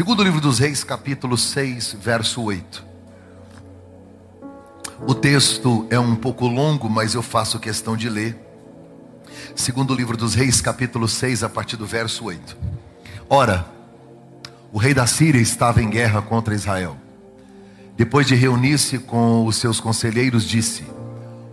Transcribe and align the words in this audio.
Segundo 0.00 0.24
livro 0.24 0.40
dos 0.40 0.58
Reis, 0.58 0.82
capítulo 0.82 1.36
6, 1.36 1.98
verso 2.00 2.40
8. 2.40 2.82
O 5.06 5.14
texto 5.14 5.86
é 5.90 6.00
um 6.00 6.16
pouco 6.16 6.46
longo, 6.46 6.88
mas 6.88 7.12
eu 7.12 7.22
faço 7.22 7.60
questão 7.60 7.94
de 7.94 8.08
ler. 8.08 8.34
Segundo 9.54 9.94
livro 9.94 10.16
dos 10.16 10.34
Reis, 10.34 10.62
capítulo 10.62 11.06
6, 11.06 11.44
a 11.44 11.50
partir 11.50 11.76
do 11.76 11.84
verso 11.84 12.24
8. 12.24 12.56
Ora, 13.28 13.66
o 14.72 14.78
rei 14.78 14.94
da 14.94 15.06
Síria 15.06 15.38
estava 15.38 15.82
em 15.82 15.90
guerra 15.90 16.22
contra 16.22 16.54
Israel. 16.54 16.96
Depois 17.94 18.26
de 18.26 18.34
reunir-se 18.34 19.00
com 19.00 19.44
os 19.44 19.56
seus 19.56 19.80
conselheiros, 19.80 20.44
disse: 20.44 20.82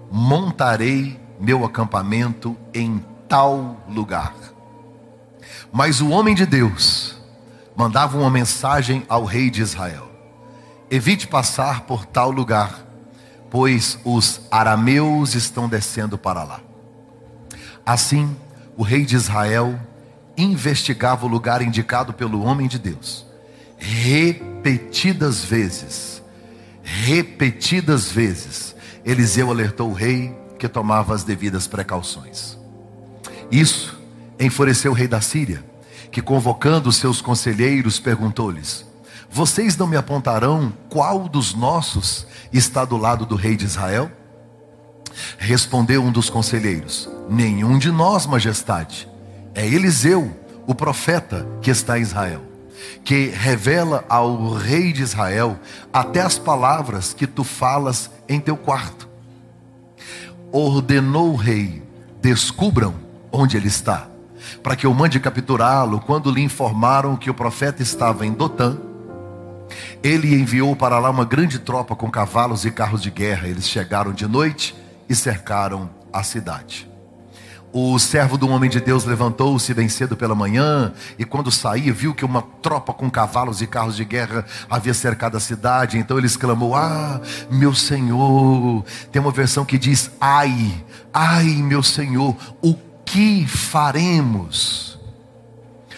Montarei 0.10 1.20
meu 1.38 1.66
acampamento 1.66 2.56
em 2.74 3.04
tal 3.28 3.86
lugar. 3.90 4.34
Mas 5.70 6.00
o 6.00 6.08
homem 6.08 6.34
de 6.34 6.46
Deus 6.46 7.17
mandava 7.78 8.18
uma 8.18 8.32
mensagem 8.32 9.06
ao 9.08 9.24
rei 9.24 9.52
de 9.52 9.62
Israel: 9.62 10.10
Evite 10.90 11.28
passar 11.28 11.82
por 11.82 12.06
tal 12.08 12.32
lugar, 12.32 12.84
pois 13.52 14.00
os 14.04 14.42
arameus 14.50 15.36
estão 15.36 15.70
descendo 15.70 16.18
para 16.18 16.44
lá. 16.44 16.60
Assim, 17.86 18.36
o 18.76 18.82
rei 18.82 19.06
de 19.06 19.16
Israel 19.16 19.80
investigava 20.36 21.26
o 21.26 21.30
lugar 21.30 21.62
indicado 21.62 22.12
pelo 22.12 22.42
homem 22.42 22.68
de 22.68 22.80
Deus. 22.80 23.26
Repetidas 23.78 25.46
vezes, 25.46 26.22
repetidas 26.82 28.12
vezes, 28.12 28.76
Eliseu 29.06 29.52
alertou 29.52 29.92
o 29.92 29.94
rei 29.94 30.36
que 30.58 30.68
tomava 30.68 31.14
as 31.14 31.24
devidas 31.24 31.68
precauções. 31.68 32.58
Isso 33.52 33.98
enfureceu 34.40 34.92
o 34.92 34.96
rei 34.96 35.08
da 35.08 35.22
Síria 35.22 35.64
que 36.18 36.22
convocando 36.24 36.92
seus 36.92 37.22
conselheiros 37.22 38.00
perguntou-lhes: 38.00 38.84
Vocês 39.30 39.78
não 39.78 39.86
me 39.86 39.96
apontarão 39.96 40.74
qual 40.90 41.30
dos 41.30 41.54
nossos 41.54 42.26
está 42.52 42.84
do 42.84 42.98
lado 42.98 43.24
do 43.24 43.36
rei 43.36 43.56
de 43.56 43.66
Israel? 43.66 44.12
Respondeu 45.38 46.04
um 46.04 46.12
dos 46.12 46.28
conselheiros: 46.28 47.08
Nenhum 47.30 47.78
de 47.78 47.92
nós, 47.92 48.26
majestade. 48.26 49.08
É 49.54 49.64
Eliseu, 49.64 50.36
o 50.66 50.74
profeta, 50.74 51.48
que 51.62 51.70
está 51.70 52.00
em 52.00 52.02
Israel, 52.02 52.42
que 53.06 53.28
revela 53.28 54.04
ao 54.10 54.54
rei 54.54 54.92
de 54.92 55.04
Israel 55.04 55.56
até 55.94 56.22
as 56.22 56.40
palavras 56.40 57.14
que 57.14 57.28
tu 57.28 57.44
falas 57.44 58.10
em 58.28 58.40
teu 58.40 58.58
quarto. 58.58 59.08
Ordenou 60.52 61.34
o 61.34 61.36
rei: 61.36 61.84
descubram 62.24 62.96
onde 63.32 63.56
ele 63.56 63.68
está 63.68 64.08
para 64.62 64.76
que 64.76 64.86
eu 64.86 64.94
mande 64.94 65.20
capturá-lo, 65.20 66.00
quando 66.00 66.32
lhe 66.32 66.42
informaram 66.42 67.16
que 67.16 67.30
o 67.30 67.34
profeta 67.34 67.82
estava 67.82 68.26
em 68.26 68.32
Dotã, 68.32 68.78
ele 70.04 70.34
enviou 70.34 70.76
para 70.76 71.00
lá 71.00 71.10
uma 71.10 71.26
grande 71.26 71.60
tropa 71.60 71.96
com 71.96 72.10
cavalos 72.10 72.66
e 72.66 72.72
carros 72.72 73.02
de 73.02 73.12
guerra. 73.12 73.48
Eles 73.48 73.68
chegaram 73.68 74.14
de 74.14 74.28
noite 74.28 74.76
e 75.10 75.16
cercaram 75.16 75.90
a 76.12 76.24
cidade. 76.24 76.88
O 77.74 78.00
servo 78.00 78.38
do 78.38 78.48
homem 78.50 78.70
de 78.70 78.80
Deus 78.80 79.04
levantou-se 79.04 79.72
bem 79.74 79.90
cedo 79.90 80.16
pela 80.16 80.34
manhã 80.34 80.94
e, 81.20 81.26
quando 81.26 81.52
saía, 81.52 81.94
viu 81.94 82.16
que 82.16 82.24
uma 82.24 82.42
tropa 82.42 82.94
com 82.94 83.10
cavalos 83.10 83.62
e 83.62 83.68
carros 83.68 83.98
de 83.98 84.06
guerra 84.06 84.46
havia 84.70 84.94
cercado 84.94 85.36
a 85.36 85.40
cidade. 85.40 85.98
Então 85.98 86.18
ele 86.18 86.28
exclamou: 86.28 86.76
Ah, 86.76 87.22
meu 87.52 87.76
senhor! 87.76 88.86
Tem 89.12 89.22
uma 89.22 89.32
versão 89.32 89.66
que 89.66 89.78
diz: 89.78 90.10
Ai, 90.20 90.84
ai, 91.14 91.46
meu 91.62 91.84
senhor, 91.84 92.36
o 92.62 92.74
que 93.08 93.48
faremos? 93.48 95.00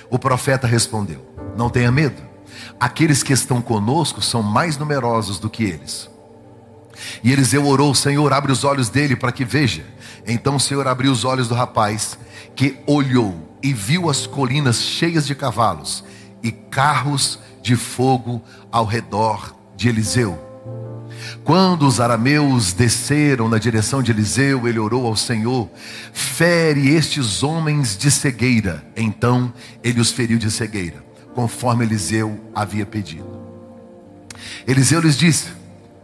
O 0.10 0.20
profeta 0.20 0.68
respondeu: 0.68 1.26
Não 1.58 1.70
tenha 1.70 1.92
medo, 1.92 2.22
aqueles 2.80 3.24
que 3.24 3.34
estão 3.34 3.62
conosco 3.62 4.22
são 4.22 4.44
mais 4.44 4.78
numerosos 4.78 5.40
do 5.40 5.50
que 5.50 5.64
eles. 5.64 6.10
E 7.24 7.34
Eliseu 7.34 7.66
orou: 7.66 7.94
Senhor, 7.96 8.32
abre 8.32 8.52
os 8.52 8.64
olhos 8.64 8.90
dele 8.90 9.16
para 9.16 9.32
que 9.32 9.44
veja. 9.44 9.84
Então 10.26 10.56
o 10.56 10.60
Senhor 10.60 10.88
abriu 10.88 11.12
os 11.12 11.26
olhos 11.26 11.48
do 11.48 11.56
rapaz, 11.56 12.18
que 12.56 12.78
olhou 12.86 13.58
e 13.64 13.74
viu 13.74 14.10
as 14.10 14.28
colinas 14.28 14.82
cheias 14.82 15.26
de 15.26 15.34
cavalos 15.34 16.04
e 16.44 16.52
carros 16.52 17.40
de 17.62 17.76
fogo 17.76 18.42
ao 18.72 18.86
redor 18.86 19.56
de 19.76 19.90
Eliseu. 19.90 20.40
Quando 21.44 21.88
os 21.88 22.00
arameus 22.00 22.74
desceram 22.74 23.50
na 23.50 23.58
direção 23.58 24.02
de 24.02 24.12
Eliseu, 24.12 24.68
ele 24.68 24.80
orou 24.80 25.06
ao 25.06 25.16
Senhor: 25.16 25.70
fere 26.14 26.90
estes 26.90 27.44
homens 27.44 27.98
de 27.98 28.12
cegueira. 28.12 28.84
Então 28.96 29.54
ele 29.84 30.00
os 30.00 30.12
feriu 30.12 30.38
de 30.38 30.52
cegueira, 30.52 31.04
conforme 31.34 31.86
Eliseu 31.86 32.40
havia 32.54 32.86
pedido. 32.86 33.28
Eliseu 34.68 35.02
lhes 35.02 35.18
disse: 35.18 35.50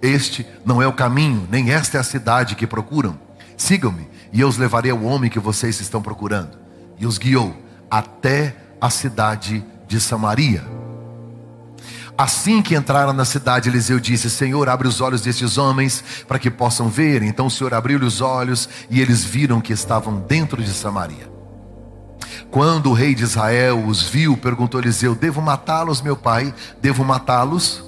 Este 0.01 0.45
não 0.65 0.81
é 0.81 0.87
o 0.87 0.93
caminho, 0.93 1.47
nem 1.49 1.71
esta 1.71 1.97
é 1.97 2.01
a 2.01 2.03
cidade 2.03 2.55
que 2.55 2.67
procuram. 2.67 3.19
Sigam-me, 3.57 4.07
e 4.33 4.41
eu 4.41 4.47
os 4.47 4.57
levarei 4.57 4.91
ao 4.91 5.03
homem 5.03 5.29
que 5.29 5.39
vocês 5.39 5.79
estão 5.79 6.01
procurando. 6.01 6.57
E 6.99 7.05
os 7.05 7.17
guiou 7.17 7.55
até 7.89 8.55
a 8.79 8.89
cidade 8.89 9.63
de 9.87 9.99
Samaria. 9.99 10.63
Assim 12.17 12.61
que 12.61 12.75
entraram 12.75 13.11
na 13.11 13.25
cidade, 13.25 13.67
Eliseu 13.67 13.99
disse: 13.99 14.29
Senhor, 14.29 14.69
abre 14.69 14.87
os 14.87 15.01
olhos 15.01 15.21
destes 15.21 15.57
homens 15.57 16.03
para 16.27 16.39
que 16.39 16.49
possam 16.49 16.87
ver. 16.87 17.21
Então 17.21 17.47
o 17.47 17.51
Senhor 17.51 17.73
abriu-lhe 17.73 18.05
os 18.05 18.21
olhos 18.21 18.69
e 18.89 19.01
eles 19.01 19.23
viram 19.23 19.59
que 19.59 19.73
estavam 19.73 20.19
dentro 20.21 20.63
de 20.63 20.71
Samaria. 20.71 21.29
Quando 22.49 22.89
o 22.89 22.93
rei 22.93 23.13
de 23.13 23.23
Israel 23.23 23.85
os 23.85 24.03
viu, 24.03 24.37
perguntou 24.37 24.79
Eliseu: 24.79 25.13
Devo 25.13 25.41
matá-los, 25.41 26.01
meu 26.01 26.15
pai? 26.15 26.53
Devo 26.81 27.03
matá-los? 27.03 27.83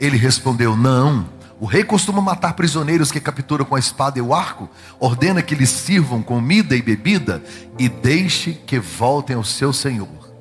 Ele 0.00 0.16
respondeu: 0.16 0.76
Não. 0.76 1.28
O 1.60 1.64
rei 1.64 1.84
costuma 1.84 2.20
matar 2.20 2.54
prisioneiros 2.54 3.12
que 3.12 3.20
captura 3.20 3.64
com 3.64 3.76
a 3.76 3.78
espada 3.78 4.18
e 4.18 4.22
o 4.22 4.34
arco, 4.34 4.68
ordena 4.98 5.40
que 5.40 5.54
lhes 5.54 5.70
sirvam 5.70 6.20
comida 6.20 6.74
e 6.74 6.82
bebida 6.82 7.40
e 7.78 7.88
deixe 7.88 8.52
que 8.52 8.80
voltem 8.80 9.36
ao 9.36 9.44
seu 9.44 9.72
senhor. 9.72 10.31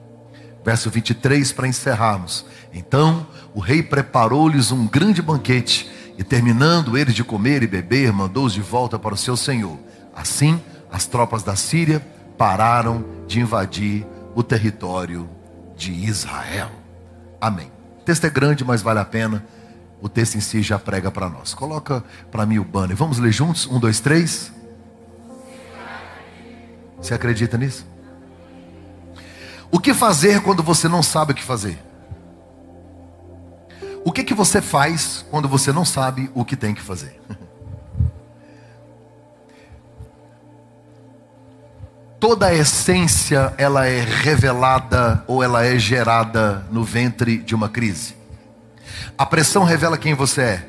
Verso 0.63 0.89
23 0.89 1.51
para 1.51 1.67
encerrarmos. 1.67 2.45
Então 2.73 3.25
o 3.53 3.59
rei 3.59 3.81
preparou-lhes 3.81 4.71
um 4.71 4.87
grande 4.87 5.21
banquete, 5.21 5.89
e 6.17 6.23
terminando 6.23 6.97
eles 6.97 7.15
de 7.15 7.23
comer 7.23 7.63
e 7.63 7.67
beber, 7.67 8.13
mandou-os 8.13 8.53
de 8.53 8.61
volta 8.61 8.99
para 8.99 9.13
o 9.13 9.17
seu 9.17 9.35
senhor. 9.35 9.77
Assim, 10.15 10.61
as 10.91 11.05
tropas 11.05 11.41
da 11.41 11.55
Síria 11.55 11.99
pararam 12.37 13.03
de 13.27 13.39
invadir 13.39 14.05
o 14.35 14.43
território 14.43 15.29
de 15.75 15.91
Israel. 15.91 16.69
Amém. 17.39 17.71
O 17.99 18.03
texto 18.03 18.25
é 18.25 18.29
grande, 18.29 18.63
mas 18.63 18.81
vale 18.81 18.99
a 18.99 19.05
pena. 19.05 19.45
O 20.01 20.09
texto 20.09 20.35
em 20.35 20.41
si 20.41 20.61
já 20.61 20.77
prega 20.77 21.11
para 21.11 21.29
nós. 21.29 21.53
Coloca 21.53 22.03
para 22.29 22.45
mim 22.45 22.59
o 22.59 22.63
banner. 22.63 22.95
Vamos 22.95 23.17
ler 23.19 23.31
juntos? 23.31 23.67
Um, 23.67 23.79
dois, 23.79 23.99
três. 23.99 24.51
Você 26.97 27.13
acredita 27.13 27.57
nisso? 27.57 27.90
O 29.71 29.79
que 29.79 29.93
fazer 29.93 30.41
quando 30.41 30.61
você 30.61 30.89
não 30.89 31.01
sabe 31.01 31.31
o 31.31 31.35
que 31.35 31.43
fazer? 31.43 31.79
O 34.03 34.11
que, 34.11 34.23
que 34.23 34.33
você 34.33 34.61
faz 34.61 35.23
quando 35.29 35.47
você 35.47 35.71
não 35.71 35.85
sabe 35.85 36.29
o 36.33 36.43
que 36.43 36.57
tem 36.57 36.73
que 36.73 36.81
fazer? 36.81 37.21
Toda 42.19 42.47
a 42.47 42.53
essência 42.53 43.53
ela 43.57 43.85
é 43.87 44.01
revelada 44.01 45.23
ou 45.27 45.41
ela 45.41 45.63
é 45.65 45.79
gerada 45.79 46.67
no 46.71 46.83
ventre 46.83 47.37
de 47.37 47.55
uma 47.55 47.69
crise. 47.69 48.15
A 49.17 49.25
pressão 49.25 49.63
revela 49.63 49.97
quem 49.97 50.13
você 50.13 50.41
é. 50.41 50.67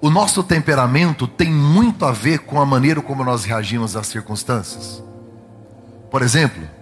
O 0.00 0.10
nosso 0.10 0.42
temperamento 0.42 1.28
tem 1.28 1.52
muito 1.52 2.04
a 2.06 2.12
ver 2.12 2.40
com 2.40 2.60
a 2.60 2.66
maneira 2.66 3.00
como 3.02 3.22
nós 3.22 3.44
reagimos 3.44 3.94
às 3.96 4.06
circunstâncias. 4.06 5.02
Por 6.10 6.22
exemplo, 6.22 6.79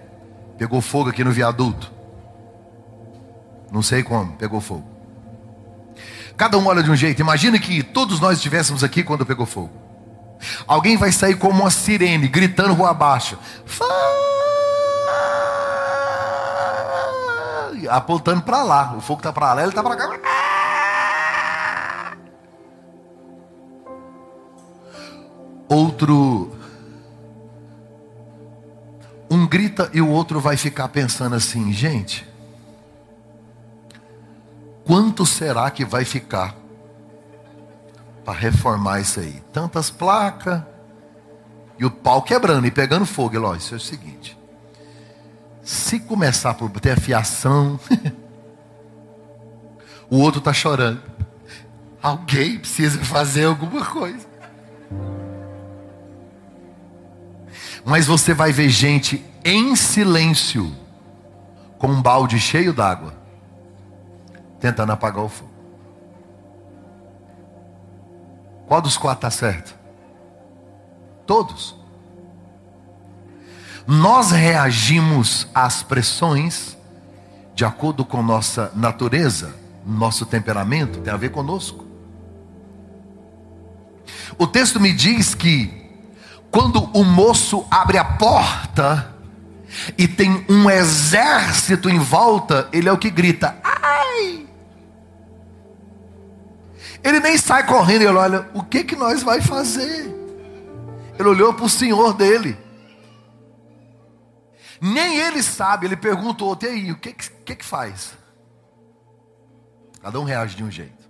pegou 0.58 0.81
fogo 0.81 1.08
aqui 1.08 1.22
no 1.22 1.31
viaduto. 1.31 1.90
Não 3.70 3.81
sei 3.81 4.02
como, 4.02 4.32
pegou 4.32 4.60
fogo. 4.60 4.84
Cada 6.37 6.58
um 6.58 6.66
olha 6.66 6.82
de 6.82 6.90
um 6.90 6.96
jeito. 6.96 7.20
Imagina 7.20 7.58
que 7.58 7.82
todos 7.82 8.20
nós 8.20 8.37
estivéssemos 8.37 8.82
aqui 8.84 9.02
quando 9.02 9.25
pegou 9.25 9.46
fogo. 9.46 9.70
Alguém 10.66 10.96
vai 10.96 11.10
sair 11.12 11.37
como 11.37 11.60
uma 11.60 11.70
sirene, 11.70 12.28
gritando 12.28 12.75
rua 12.75 12.90
abaixo. 12.90 13.38
Apontando 17.88 18.43
para 18.43 18.62
lá. 18.62 18.94
O 18.96 19.00
fogo 19.00 19.20
está 19.20 19.32
para 19.32 19.55
lá, 19.55 19.62
ele 19.62 19.70
está 19.70 19.82
para 19.82 19.96
cá. 19.96 20.08
Outro. 25.69 26.57
Grita 29.49 29.91
e 29.93 30.00
o 30.00 30.09
outro 30.09 30.41
vai 30.41 30.56
ficar 30.56 30.89
pensando 30.89 31.35
assim, 31.35 31.73
gente. 31.73 32.27
Quanto 34.85 35.27
será 35.27 35.71
que 35.71 35.85
vai 35.85 36.05
ficar 36.05 36.56
para 38.25 38.39
reformar 38.39 39.00
isso 39.00 39.21
aí? 39.21 39.43
Tantas 39.53 39.91
placas 39.91 40.62
e 41.79 41.85
o 41.85 41.91
pau 41.91 42.23
quebrando 42.23 42.67
e 42.67 42.71
pegando 42.71 43.06
fogo. 43.06 43.37
Eló, 43.37 43.55
isso 43.55 43.75
é 43.75 43.77
o 43.77 43.81
seguinte: 43.81 44.37
Se 45.62 46.01
começar 46.01 46.55
por 46.55 46.71
ter 46.81 46.93
afiação, 46.93 47.79
o 50.11 50.19
outro 50.19 50.39
está 50.39 50.53
chorando. 50.53 51.03
Alguém 52.03 52.59
precisa 52.59 52.99
fazer 53.05 53.44
alguma 53.44 53.85
coisa. 53.85 54.27
Mas 57.85 58.06
você 58.06 58.35
vai 58.35 58.53
ver 58.53 58.69
gente 58.69 59.25
em 59.49 59.75
silêncio, 59.75 60.75
com 61.79 61.89
um 61.89 62.03
balde 62.03 62.39
cheio 62.39 62.73
d'água, 62.73 63.15
tentando 64.61 64.93
apagar 64.93 65.25
o 65.25 65.29
fogo. 65.29 65.50
Qual 68.67 68.83
dos 68.83 68.99
quatro 68.99 69.27
está 69.27 69.31
certo? 69.31 69.75
Todos. 71.27 71.75
Nós 73.87 74.31
reagimos 74.31 75.49
às 75.55 75.83
pressões 75.83 76.77
de 77.55 77.65
acordo 77.65 78.05
com 78.05 78.23
nossa 78.23 78.71
natureza, 78.75 79.55
nosso 79.85 80.27
temperamento, 80.27 81.01
tem 81.01 81.12
a 81.12 81.17
ver 81.17 81.31
conosco. 81.31 81.87
O 84.37 84.47
texto 84.47 84.79
me 84.79 84.93
diz 84.93 85.35
que 85.35 85.91
quando 86.51 86.85
o 86.97 87.03
moço 87.03 87.67
abre 87.71 87.99
a 87.99 88.05
porta 88.05 89.18
e 89.97 90.09
tem 90.09 90.44
um 90.49 90.70
exército 90.70 91.88
em 91.88 91.99
volta, 91.99 92.69
ele 92.73 92.88
é 92.88 92.93
o 92.93 92.99
que 92.99 93.11
grita: 93.11 93.56
"Ai!" 93.62 94.47
Ele 97.03 97.20
nem 97.20 97.38
sai 97.38 97.67
correndo, 97.67 98.03
ele 98.03 98.17
olha: 98.17 98.49
"O 98.55 98.62
que 98.62 98.85
que 98.85 98.97
nós 98.97 99.23
vai 99.23 99.41
fazer?" 99.41 100.15
Ele 101.19 101.29
olhou 101.29 101.53
para 101.53 101.65
o 101.65 101.69
senhor 101.69 102.15
dele. 102.15 102.56
Nem 104.81 105.19
ele 105.19 105.43
sabe, 105.43 105.87
ele 105.87 105.99
outro, 106.44 106.69
e 106.69 106.70
aí, 106.70 106.93
o 106.93 106.97
que, 106.97 107.12
que, 107.12 107.56
que 107.56 107.65
faz? 107.65 108.12
Cada 110.00 110.20
um 110.20 110.25
reage 110.25 110.56
de 110.56 110.62
um 110.62 110.70
jeito. 110.70 111.09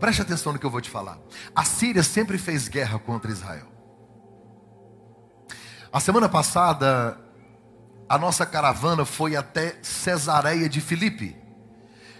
Preste 0.00 0.22
atenção 0.22 0.52
no 0.52 0.58
que 0.58 0.64
eu 0.64 0.70
vou 0.70 0.80
te 0.80 0.88
falar. 0.88 1.18
A 1.54 1.64
Síria 1.64 2.02
sempre 2.02 2.38
fez 2.38 2.68
guerra 2.68 2.98
contra 2.98 3.30
Israel. 3.30 3.75
A 5.92 6.00
semana 6.00 6.28
passada, 6.28 7.18
a 8.08 8.18
nossa 8.18 8.44
caravana 8.44 9.04
foi 9.04 9.36
até 9.36 9.76
Cesareia 9.82 10.68
de 10.68 10.80
Filipe. 10.80 11.36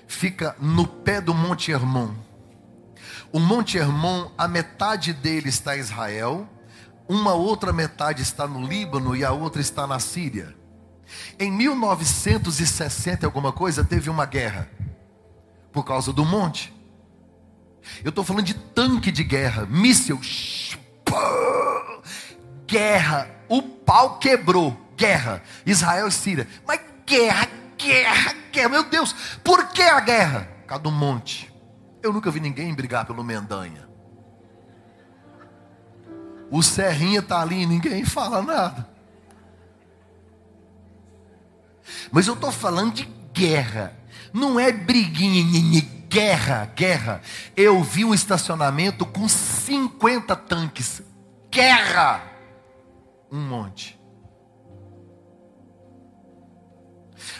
Fica 0.06 0.54
no 0.60 0.86
pé 0.86 1.20
do 1.20 1.34
Monte 1.34 1.72
Hermon. 1.72 2.14
O 3.32 3.40
Monte 3.40 3.76
Hermon, 3.76 4.30
a 4.38 4.46
metade 4.46 5.12
dele 5.12 5.48
está 5.48 5.76
em 5.76 5.80
Israel 5.80 6.48
uma 7.08 7.34
outra 7.34 7.72
metade 7.72 8.22
está 8.22 8.46
no 8.46 8.66
Líbano 8.66 9.14
e 9.14 9.24
a 9.24 9.30
outra 9.30 9.60
está 9.60 9.86
na 9.86 9.98
Síria. 10.00 10.54
Em 11.38 11.50
1960 11.52 13.24
alguma 13.24 13.52
coisa 13.52 13.84
teve 13.84 14.10
uma 14.10 14.26
guerra 14.26 14.68
por 15.72 15.84
causa 15.84 16.12
do 16.12 16.24
monte. 16.24 16.74
Eu 18.02 18.08
estou 18.08 18.24
falando 18.24 18.44
de 18.44 18.54
tanque 18.54 19.12
de 19.12 19.22
guerra, 19.22 19.66
míssil, 19.66 20.20
guerra, 22.66 23.30
o 23.48 23.62
pau 23.62 24.18
quebrou, 24.18 24.76
guerra, 24.96 25.42
Israel 25.64 26.08
e 26.08 26.12
Síria. 26.12 26.48
Mas 26.66 26.80
guerra, 27.06 27.48
guerra, 27.78 28.34
guerra, 28.52 28.68
meu 28.68 28.84
Deus, 28.84 29.14
por 29.44 29.68
que 29.68 29.82
a 29.82 30.00
guerra? 30.00 30.48
Por 30.62 30.68
causa 30.68 30.82
do 30.82 30.90
monte. 30.90 31.52
Eu 32.02 32.12
nunca 32.12 32.30
vi 32.30 32.40
ninguém 32.40 32.74
brigar 32.74 33.04
pelo 33.04 33.22
Mendanha. 33.22 33.86
O 36.50 36.62
Serrinha 36.62 37.20
está 37.20 37.40
ali 37.40 37.62
e 37.62 37.66
ninguém 37.66 38.04
fala 38.04 38.40
nada. 38.40 38.88
Mas 42.10 42.26
eu 42.26 42.34
estou 42.34 42.52
falando 42.52 42.94
de 42.94 43.04
guerra. 43.32 43.96
Não 44.32 44.58
é 44.58 44.70
briguinha, 44.70 45.82
guerra, 46.08 46.70
guerra. 46.74 47.20
Eu 47.56 47.82
vi 47.82 48.04
um 48.04 48.14
estacionamento 48.14 49.04
com 49.04 49.28
50 49.28 50.34
tanques. 50.36 51.02
Guerra! 51.50 52.35
Um 53.30 53.40
monte. 53.40 53.98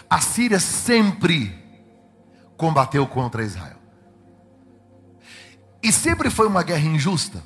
A 0.09 0.21
Síria 0.21 0.61
sempre 0.61 1.55
combateu 2.57 3.07
contra 3.07 3.45
Israel. 3.45 3.77
E 5.83 5.93
sempre 5.93 6.31
foi 6.31 6.47
uma 6.47 6.63
guerra 6.63 6.87
injusta. 6.87 7.43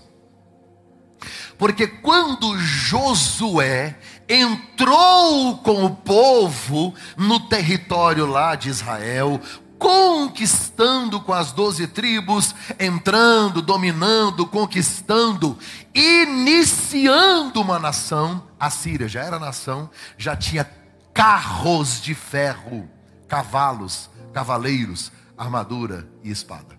Porque 1.59 1.87
quando 1.87 2.57
Josué 2.59 3.99
entrou 4.27 5.59
com 5.59 5.85
o 5.85 5.95
povo 5.95 6.95
no 7.19 7.39
território 7.49 8.25
lá 8.25 8.55
de 8.55 8.71
Israel, 8.71 9.39
conquistando 9.81 11.19
com 11.23 11.33
as 11.33 11.53
doze 11.53 11.87
tribos, 11.87 12.55
entrando, 12.79 13.63
dominando, 13.63 14.47
conquistando, 14.47 15.59
iniciando 15.95 17.63
uma 17.63 17.79
nação, 17.79 18.47
a 18.61 18.69
Síria 18.69 19.09
já 19.09 19.23
era 19.23 19.39
nação, 19.39 19.89
já 20.19 20.37
tinha 20.37 20.71
carros 21.15 21.99
de 22.03 22.15
ferro, 22.15 22.87
cavalos, 23.27 24.11
cavaleiros, 24.35 25.11
armadura 25.37 26.07
e 26.23 26.31
espada. 26.31 26.79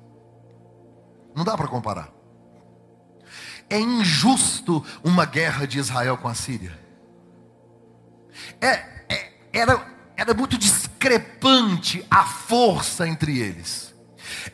Não 1.36 1.44
dá 1.44 1.58
para 1.58 1.68
comparar. 1.68 2.10
É 3.68 3.80
injusto 3.80 4.86
uma 5.04 5.26
guerra 5.26 5.66
de 5.66 5.80
Israel 5.80 6.18
com 6.18 6.28
a 6.28 6.36
Síria. 6.36 6.80
É, 8.60 8.74
é, 9.10 9.34
era, 9.52 9.88
era 10.16 10.36
muito 10.36 10.56
discrepante 11.02 12.06
a 12.12 12.24
força 12.24 13.08
entre 13.08 13.40
eles. 13.40 13.92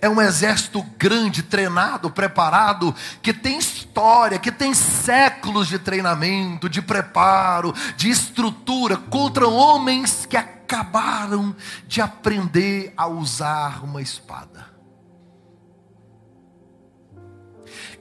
É 0.02 0.08
um 0.08 0.22
exército 0.22 0.82
grande, 0.98 1.44
treinado, 1.44 2.10
preparado, 2.10 2.96
que 3.22 3.34
tem 3.34 3.58
história, 3.58 4.40
que 4.40 4.52
tem 4.52 4.74
séculos 4.74 5.68
de 5.68 5.78
treinamento, 5.78 6.70
de 6.70 6.82
preparo, 6.82 7.74
de 7.98 8.10
estrutura, 8.10 8.96
contra 8.96 9.48
homens 9.48 10.26
que 10.26 10.38
acabaram 10.38 11.54
de 11.86 12.02
aprender 12.02 12.94
a 12.96 13.08
usar 13.08 13.84
uma 13.84 14.02
espada. 14.02 14.78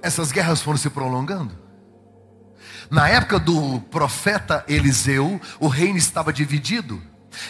essas 0.02 0.30
guerras 0.30 0.62
foram 0.62 0.78
se 0.78 0.88
prolongando. 0.88 1.58
Na 2.88 3.08
época 3.08 3.40
do 3.40 3.80
profeta 3.90 4.64
Eliseu, 4.68 5.40
o 5.58 5.66
reino 5.66 5.98
estava 5.98 6.32
dividido. 6.32 7.02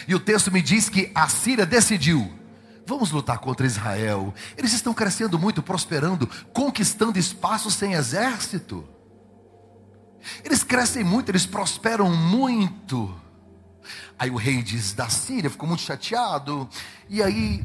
E 0.07 0.15
o 0.15 0.19
texto 0.19 0.51
me 0.51 0.61
diz 0.61 0.89
que 0.89 1.11
a 1.13 1.27
Síria 1.27 1.65
decidiu: 1.65 2.31
vamos 2.85 3.11
lutar 3.11 3.39
contra 3.39 3.67
Israel. 3.67 4.33
Eles 4.57 4.73
estão 4.73 4.93
crescendo 4.93 5.37
muito, 5.37 5.61
prosperando, 5.61 6.27
conquistando 6.53 7.19
espaços 7.19 7.73
sem 7.73 7.93
exército. 7.93 8.87
Eles 10.43 10.63
crescem 10.63 11.03
muito, 11.03 11.29
eles 11.29 11.45
prosperam 11.45 12.09
muito. 12.09 13.13
Aí 14.17 14.29
o 14.29 14.35
rei 14.35 14.63
diz 14.63 14.93
da 14.93 15.09
Síria, 15.09 15.49
ficou 15.49 15.67
muito 15.67 15.81
chateado. 15.81 16.67
E 17.09 17.21
aí 17.21 17.63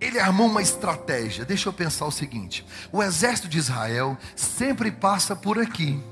ele 0.00 0.18
armou 0.18 0.48
uma 0.48 0.62
estratégia. 0.62 1.44
Deixa 1.44 1.68
eu 1.68 1.72
pensar 1.72 2.06
o 2.06 2.10
seguinte: 2.10 2.66
o 2.90 3.02
exército 3.02 3.48
de 3.48 3.58
Israel 3.58 4.18
sempre 4.34 4.90
passa 4.90 5.36
por 5.36 5.58
aqui. 5.58 6.02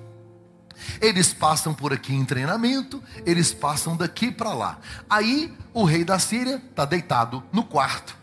Eles 1.00 1.32
passam 1.32 1.75
por 1.75 1.92
aqui 1.92 2.14
em 2.14 2.25
treinamento, 2.25 3.02
eles 3.25 3.52
passam 3.52 3.96
daqui 3.96 4.30
para 4.30 4.52
lá. 4.52 4.78
Aí 5.08 5.52
o 5.72 5.84
rei 5.84 6.04
da 6.04 6.18
Síria 6.18 6.62
está 6.70 6.84
deitado 6.84 7.42
no 7.52 7.64
quarto. 7.64 8.16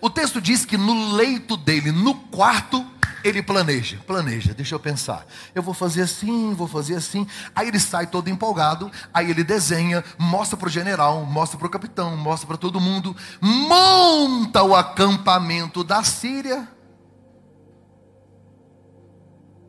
O 0.00 0.08
texto 0.08 0.40
diz 0.40 0.64
que 0.64 0.76
no 0.76 1.14
leito 1.14 1.56
dele, 1.56 1.90
no 1.90 2.14
quarto, 2.14 2.84
ele 3.24 3.42
planeja, 3.42 3.98
planeja, 4.06 4.52
deixa 4.52 4.74
eu 4.74 4.80
pensar. 4.80 5.26
Eu 5.54 5.62
vou 5.62 5.72
fazer 5.72 6.02
assim, 6.02 6.52
vou 6.54 6.68
fazer 6.68 6.96
assim. 6.96 7.26
Aí 7.54 7.68
ele 7.68 7.80
sai 7.80 8.06
todo 8.06 8.28
empolgado, 8.28 8.90
aí 9.12 9.30
ele 9.30 9.42
desenha, 9.42 10.04
mostra 10.18 10.56
para 10.58 10.66
o 10.66 10.70
general, 10.70 11.24
mostra 11.24 11.58
para 11.58 11.66
o 11.66 11.70
capitão, 11.70 12.16
mostra 12.16 12.46
para 12.46 12.58
todo 12.58 12.80
mundo, 12.80 13.16
monta 13.40 14.62
o 14.62 14.76
acampamento 14.76 15.82
da 15.82 16.04
Síria. 16.04 16.68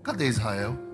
Cadê 0.04 0.28
Israel? 0.28 0.85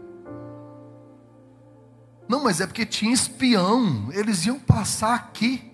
Não, 2.32 2.44
mas 2.44 2.62
é 2.62 2.66
porque 2.66 2.86
tinha 2.86 3.14
espião, 3.14 4.10
eles 4.12 4.46
iam 4.46 4.58
passar 4.58 5.14
aqui. 5.14 5.72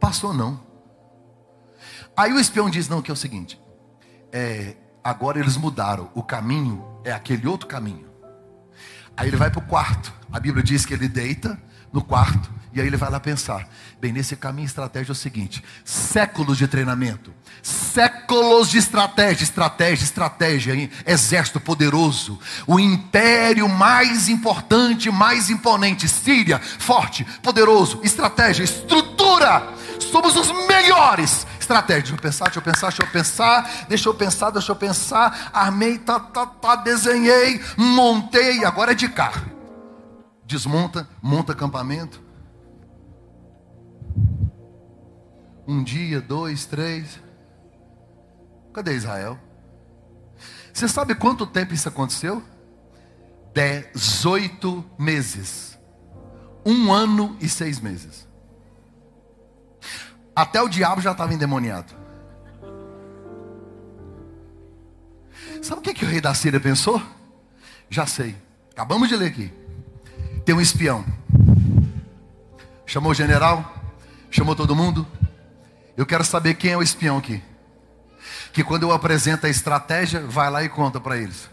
Passou 0.00 0.34
não. 0.34 0.60
Aí 2.16 2.32
o 2.32 2.40
espião 2.40 2.68
diz: 2.68 2.88
não, 2.88 3.00
que 3.00 3.10
é 3.10 3.14
o 3.14 3.16
seguinte, 3.16 3.58
é, 4.32 4.76
Agora 5.04 5.38
eles 5.38 5.58
mudaram. 5.58 6.10
O 6.14 6.22
caminho 6.22 6.82
é 7.04 7.12
aquele 7.12 7.46
outro 7.46 7.68
caminho. 7.68 8.06
Aí 9.14 9.28
ele 9.28 9.36
vai 9.36 9.50
para 9.50 9.58
o 9.58 9.66
quarto. 9.66 10.10
A 10.32 10.40
Bíblia 10.40 10.64
diz 10.64 10.86
que 10.86 10.94
ele 10.94 11.08
deita 11.08 11.60
no 11.92 12.02
quarto 12.02 12.50
E 12.74 12.80
aí 12.80 12.86
ele 12.88 12.96
vai 12.96 13.08
lá 13.08 13.20
pensar: 13.20 13.68
bem, 14.00 14.12
nesse 14.12 14.34
caminho 14.34 14.66
estratégia 14.66 15.12
é 15.12 15.14
o 15.14 15.16
seguinte: 15.16 15.62
séculos 15.84 16.58
de 16.58 16.66
treinamento, 16.66 17.32
séculos 17.62 18.68
de 18.68 18.78
estratégia, 18.78 19.44
estratégia, 19.44 20.04
estratégia, 20.04 20.74
hein? 20.74 20.90
exército 21.06 21.60
poderoso, 21.60 22.38
o 22.66 22.80
império 22.80 23.68
mais 23.68 24.28
importante, 24.28 25.08
mais 25.10 25.50
imponente, 25.50 26.08
Síria, 26.08 26.58
forte, 26.58 27.24
poderoso, 27.42 28.00
estratégia, 28.02 28.64
estrutura, 28.64 29.72
somos 30.00 30.36
os 30.36 30.50
melhores. 30.66 31.46
Estratégia, 31.60 32.02
deixa 32.02 32.14
eu 32.14 32.20
pensar, 32.20 32.44
deixa 32.44 32.58
eu 32.58 32.62
pensar, 32.62 32.88
deixa 32.88 33.02
eu 33.02 33.06
pensar, 33.06 33.86
deixa 33.88 34.08
eu 34.08 34.14
pensar, 34.14 34.50
deixa 34.50 34.72
eu 34.72 34.76
pensar, 34.76 35.50
armei, 35.52 35.96
tá, 35.96 36.20
tá, 36.20 36.44
tá, 36.44 36.76
desenhei, 36.76 37.62
montei, 37.76 38.64
agora 38.64 38.92
é 38.92 38.94
de 38.94 39.08
cá. 39.08 39.32
Desmonta, 40.44 41.08
monta 41.22 41.52
acampamento, 41.52 42.23
Um 45.66 45.82
dia, 45.82 46.20
dois, 46.20 46.66
três. 46.66 47.20
Cadê 48.72 48.94
Israel? 48.94 49.38
Você 50.72 50.88
sabe 50.88 51.14
quanto 51.14 51.46
tempo 51.46 51.72
isso 51.72 51.88
aconteceu? 51.88 52.42
Dezoito 53.54 54.84
meses. 54.98 55.78
Um 56.66 56.92
ano 56.92 57.36
e 57.40 57.48
seis 57.48 57.78
meses. 57.80 58.26
Até 60.34 60.60
o 60.60 60.68
diabo 60.68 61.00
já 61.00 61.12
estava 61.12 61.32
endemoniado. 61.32 61.94
Sabe 65.62 65.78
o 65.78 65.82
que, 65.82 65.94
que 65.94 66.04
o 66.04 66.08
rei 66.08 66.20
da 66.20 66.34
Síria 66.34 66.60
pensou? 66.60 67.00
Já 67.88 68.06
sei. 68.06 68.36
Acabamos 68.72 69.08
de 69.08 69.16
ler 69.16 69.28
aqui. 69.28 69.52
Tem 70.44 70.54
um 70.54 70.60
espião. 70.60 71.04
Chamou 72.84 73.12
o 73.12 73.14
general, 73.14 73.74
chamou 74.30 74.54
todo 74.54 74.76
mundo, 74.76 75.06
eu 75.96 76.04
quero 76.04 76.24
saber 76.24 76.54
quem 76.54 76.72
é 76.72 76.76
o 76.76 76.82
espião 76.82 77.18
aqui. 77.18 77.42
Que 78.52 78.64
quando 78.64 78.84
eu 78.84 78.92
apresento 78.92 79.46
a 79.46 79.50
estratégia, 79.50 80.20
vai 80.20 80.50
lá 80.50 80.62
e 80.62 80.68
conta 80.68 81.00
para 81.00 81.16
eles. 81.16 81.48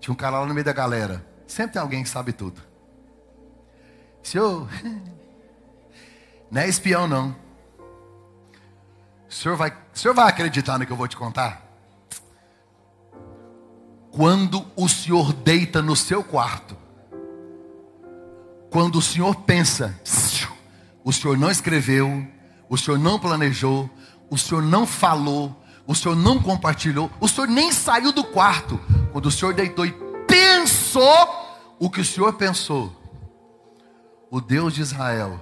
Tinha 0.00 0.12
um 0.12 0.16
cara 0.16 0.40
lá 0.40 0.46
no 0.46 0.54
meio 0.54 0.64
da 0.64 0.72
galera. 0.72 1.24
Sempre 1.46 1.74
tem 1.74 1.82
alguém 1.82 2.02
que 2.02 2.08
sabe 2.08 2.32
tudo. 2.32 2.60
Senhor, 4.22 4.68
não 6.50 6.60
é 6.60 6.68
espião 6.68 7.08
não. 7.08 7.36
O 9.28 9.34
senhor 9.34 9.56
vai, 9.56 9.70
o 9.70 9.98
senhor 9.98 10.14
vai 10.14 10.28
acreditar 10.28 10.78
no 10.78 10.86
que 10.86 10.92
eu 10.92 10.96
vou 10.96 11.08
te 11.08 11.16
contar? 11.16 11.62
Quando 14.10 14.66
o 14.76 14.88
senhor 14.88 15.32
deita 15.32 15.80
no 15.80 15.96
seu 15.96 16.22
quarto, 16.22 16.76
quando 18.70 18.96
o 18.96 19.02
senhor 19.02 19.36
pensa, 19.36 19.98
o 21.02 21.12
senhor 21.12 21.38
não 21.38 21.50
escreveu, 21.50 22.26
o 22.72 22.78
senhor 22.78 22.98
não 22.98 23.18
planejou, 23.18 23.90
o 24.30 24.38
senhor 24.38 24.62
não 24.62 24.86
falou, 24.86 25.54
o 25.86 25.94
senhor 25.94 26.16
não 26.16 26.42
compartilhou, 26.42 27.10
o 27.20 27.28
senhor 27.28 27.46
nem 27.46 27.70
saiu 27.70 28.12
do 28.12 28.24
quarto. 28.24 28.80
Quando 29.12 29.26
o 29.26 29.30
senhor 29.30 29.52
deitou 29.52 29.84
e 29.84 29.92
pensou 30.26 31.14
o 31.78 31.90
que 31.90 32.00
o 32.00 32.04
senhor 32.04 32.32
pensou, 32.32 32.90
o 34.30 34.40
Deus 34.40 34.72
de 34.72 34.80
Israel 34.80 35.38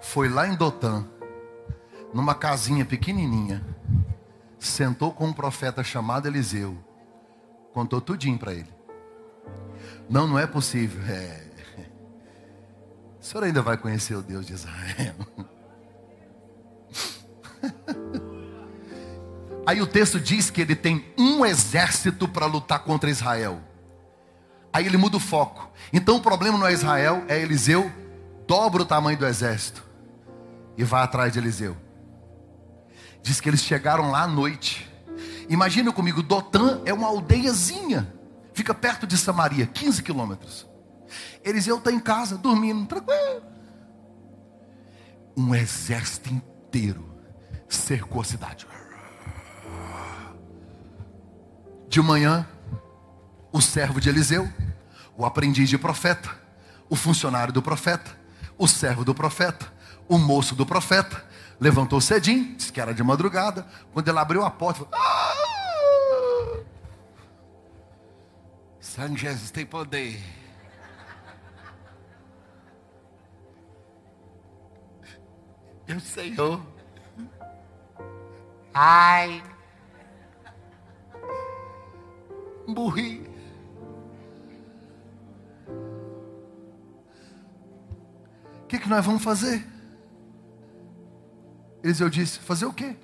foi 0.00 0.28
lá 0.28 0.46
em 0.46 0.54
Dotã, 0.54 1.04
numa 2.14 2.36
casinha 2.36 2.84
pequenininha, 2.84 3.66
sentou 4.60 5.10
com 5.10 5.26
um 5.26 5.32
profeta 5.32 5.82
chamado 5.82 6.28
Eliseu, 6.28 6.78
contou 7.72 8.00
tudinho 8.00 8.38
para 8.38 8.54
ele. 8.54 8.72
Não, 10.08 10.28
não 10.28 10.38
é 10.38 10.46
possível. 10.46 11.02
É. 11.12 11.46
O 13.20 13.28
senhor 13.28 13.42
ainda 13.42 13.60
vai 13.60 13.76
conhecer 13.76 14.14
o 14.14 14.22
Deus 14.22 14.46
de 14.46 14.52
Israel. 14.52 15.16
Aí 19.66 19.82
o 19.82 19.86
texto 19.86 20.20
diz 20.20 20.48
que 20.48 20.60
ele 20.60 20.76
tem 20.76 21.04
um 21.18 21.44
exército 21.44 22.28
para 22.28 22.46
lutar 22.46 22.84
contra 22.84 23.10
Israel. 23.10 23.60
Aí 24.72 24.86
ele 24.86 24.96
muda 24.96 25.16
o 25.16 25.20
foco. 25.20 25.70
Então 25.92 26.16
o 26.16 26.20
problema 26.20 26.56
não 26.56 26.66
é 26.66 26.72
Israel, 26.72 27.24
é 27.26 27.40
Eliseu. 27.40 27.90
Dobra 28.46 28.82
o 28.82 28.86
tamanho 28.86 29.18
do 29.18 29.26
exército 29.26 29.84
e 30.76 30.84
vai 30.84 31.02
atrás 31.02 31.32
de 31.32 31.40
Eliseu. 31.40 31.76
Diz 33.22 33.40
que 33.40 33.48
eles 33.48 33.60
chegaram 33.60 34.10
lá 34.12 34.22
à 34.22 34.28
noite. 34.28 34.88
Imagina 35.48 35.92
comigo, 35.92 36.22
Dotã 36.22 36.80
é 36.84 36.92
uma 36.92 37.08
aldeiazinha, 37.08 38.12
fica 38.52 38.72
perto 38.74 39.06
de 39.06 39.16
Samaria, 39.16 39.66
15 39.66 40.02
quilômetros. 40.02 40.66
Eliseu 41.44 41.78
está 41.78 41.90
em 41.90 41.98
casa, 41.98 42.36
dormindo, 42.36 42.86
tranquilo. 42.86 43.42
Um 45.36 45.54
exército 45.54 46.32
inteiro 46.32 47.15
cercou 47.68 48.20
a 48.20 48.24
cidade. 48.24 48.66
De 51.88 52.00
manhã, 52.00 52.46
o 53.52 53.60
servo 53.60 54.00
de 54.00 54.08
Eliseu, 54.08 54.48
o 55.16 55.24
aprendiz 55.24 55.68
de 55.68 55.78
profeta, 55.78 56.30
o 56.88 56.96
funcionário 56.96 57.52
do 57.52 57.62
profeta, 57.62 58.16
o 58.58 58.66
servo 58.66 59.04
do 59.04 59.14
profeta, 59.14 59.72
o 60.08 60.18
moço 60.18 60.54
do 60.54 60.66
profeta, 60.66 61.24
levantou 61.58 62.00
cedinho, 62.00 62.54
disse 62.56 62.72
que 62.72 62.80
era 62.80 62.92
de 62.92 63.02
madrugada. 63.02 63.66
Quando 63.92 64.08
ele 64.08 64.18
abriu 64.18 64.44
a 64.44 64.50
porta, 64.50 64.84
falou, 64.84 64.94
ah! 64.94 65.26
Jesus 69.16 69.50
tem 69.50 69.66
poder. 69.66 70.22
Eu, 75.86 76.00
Senhor, 76.00 76.66
Ai. 78.78 79.42
Morri. 82.66 83.26
O 88.60 88.66
que, 88.68 88.78
que 88.78 88.86
nós 88.86 89.02
vamos 89.02 89.24
fazer? 89.24 89.66
Eliseu 91.82 92.10
disse: 92.10 92.38
Fazer 92.38 92.66
o 92.66 92.72
quê? 92.74 92.94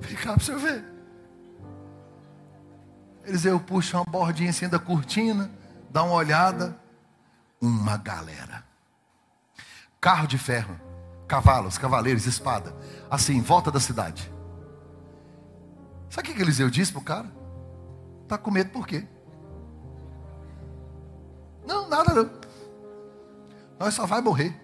Ficar 0.00 0.32
para 0.32 0.42
você 0.42 0.56
ver. 0.56 0.82
Eliseu 3.26 3.60
puxa 3.60 3.98
uma 3.98 4.04
bordinha 4.04 4.48
assim 4.48 4.66
da 4.66 4.78
cortina, 4.78 5.50
dá 5.90 6.02
uma 6.02 6.14
olhada. 6.14 6.74
Uma 7.60 7.98
galera. 7.98 8.64
Carro 10.00 10.26
de 10.26 10.38
ferro 10.38 10.85
cavalos, 11.26 11.78
cavaleiros, 11.78 12.26
espada, 12.26 12.74
assim, 13.10 13.36
em 13.36 13.40
volta 13.40 13.70
da 13.70 13.80
cidade. 13.80 14.32
Sabe 16.08 16.30
o 16.30 16.34
que 16.34 16.40
Eliseu 16.40 16.70
disse 16.70 16.92
para 16.92 17.00
o 17.00 17.04
cara? 17.04 17.32
Está 18.22 18.38
com 18.38 18.50
medo 18.50 18.70
por 18.70 18.86
quê? 18.86 19.06
Não, 21.66 21.88
nada 21.88 22.14
não. 22.14 22.30
Nós 23.78 23.94
só 23.94 24.06
vai 24.06 24.20
morrer. 24.20 24.54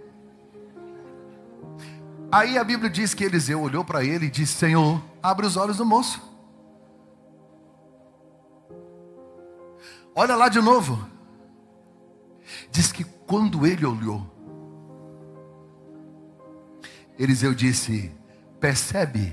Aí 2.31 2.57
a 2.57 2.65
Bíblia 2.65 2.89
diz 2.89 3.13
que 3.13 3.25
Eliseu 3.25 3.61
olhou 3.61 3.85
para 3.85 4.03
ele 4.03 4.27
e 4.27 4.31
disse: 4.31 4.55
Senhor, 4.55 5.03
abre 5.23 5.45
os 5.45 5.57
olhos 5.57 5.77
do 5.77 5.85
moço. 5.85 6.23
Olha 10.15 10.35
lá 10.37 10.49
de 10.49 10.61
novo. 10.61 11.07
Diz 12.71 12.91
que 12.91 13.05
quando 13.05 13.67
ele 13.67 13.85
olhou, 13.85 14.27
Eliseu 17.23 17.55
disse: 17.55 18.11
Percebe 18.59 19.33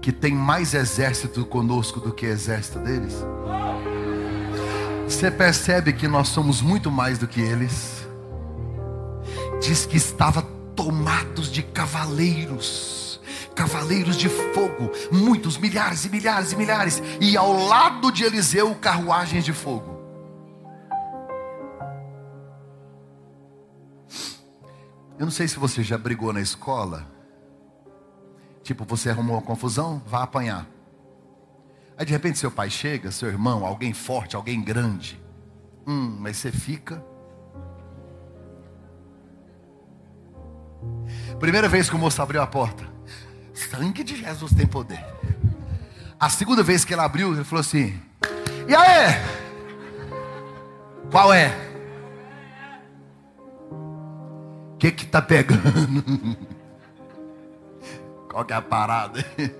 que 0.00 0.10
tem 0.10 0.32
mais 0.32 0.72
exército 0.72 1.44
conosco 1.44 2.00
do 2.00 2.10
que 2.10 2.24
exército 2.24 2.78
deles? 2.78 3.14
Você 5.04 5.30
percebe 5.30 5.92
que 5.92 6.08
nós 6.08 6.28
somos 6.28 6.62
muito 6.62 6.90
mais 6.90 7.18
do 7.18 7.28
que 7.28 7.38
eles? 7.38 8.06
Diz 9.60 9.84
que 9.84 9.98
estava 9.98 10.40
tomados 10.74 11.52
de 11.52 11.62
cavaleiros, 11.62 13.20
cavaleiros 13.54 14.16
de 14.16 14.30
fogo, 14.30 14.90
muitos, 15.12 15.58
milhares 15.58 16.06
e 16.06 16.08
milhares 16.08 16.52
e 16.52 16.56
milhares, 16.56 17.02
e 17.20 17.36
ao 17.36 17.66
lado 17.66 18.10
de 18.10 18.24
Eliseu 18.24 18.74
carruagens 18.74 19.44
de 19.44 19.52
fogo. 19.52 19.95
Eu 25.18 25.24
não 25.24 25.30
sei 25.30 25.48
se 25.48 25.58
você 25.58 25.82
já 25.82 25.96
brigou 25.96 26.32
na 26.32 26.40
escola. 26.40 27.06
Tipo, 28.62 28.84
você 28.84 29.10
arrumou 29.10 29.36
uma 29.36 29.42
confusão, 29.42 30.02
vá 30.06 30.22
apanhar. 30.22 30.66
Aí 31.96 32.04
de 32.04 32.12
repente 32.12 32.38
seu 32.38 32.50
pai 32.50 32.68
chega, 32.68 33.10
seu 33.10 33.28
irmão, 33.28 33.64
alguém 33.64 33.94
forte, 33.94 34.36
alguém 34.36 34.62
grande. 34.62 35.18
Hum, 35.86 36.16
mas 36.20 36.36
você 36.36 36.52
fica. 36.52 37.02
Primeira 41.38 41.68
vez 41.68 41.88
que 41.88 41.96
o 41.96 41.98
moço 41.98 42.20
abriu 42.20 42.42
a 42.42 42.46
porta. 42.46 42.84
Sangue 43.54 44.04
de 44.04 44.16
Jesus 44.16 44.52
tem 44.52 44.66
poder. 44.66 45.02
A 46.20 46.28
segunda 46.28 46.62
vez 46.62 46.84
que 46.84 46.92
ele 46.92 47.00
abriu, 47.00 47.32
ele 47.32 47.44
falou 47.44 47.60
assim: 47.60 47.98
E 48.68 48.74
aí? 48.74 49.14
Qual 51.10 51.32
é? 51.32 51.54
O 54.76 54.78
que 54.78 54.92
que 54.92 55.06
tá 55.06 55.22
pegando? 55.22 56.36
Qual 58.30 58.44
que 58.44 58.52
é 58.52 58.56
a 58.56 58.60
parada? 58.60 59.24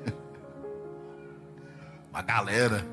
Uma 2.12 2.20
galera. 2.20 2.86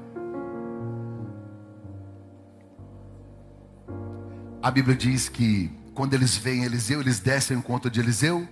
A 4.62 4.72
Bíblia 4.72 4.96
diz 4.96 5.28
que 5.28 5.70
quando 5.94 6.14
eles 6.14 6.38
veem 6.38 6.64
Eliseu, 6.64 7.02
eles 7.02 7.20
descem 7.20 7.58
ao 7.58 7.60
encontro 7.60 7.92
de 7.92 8.00
Eliseu. 8.00 8.48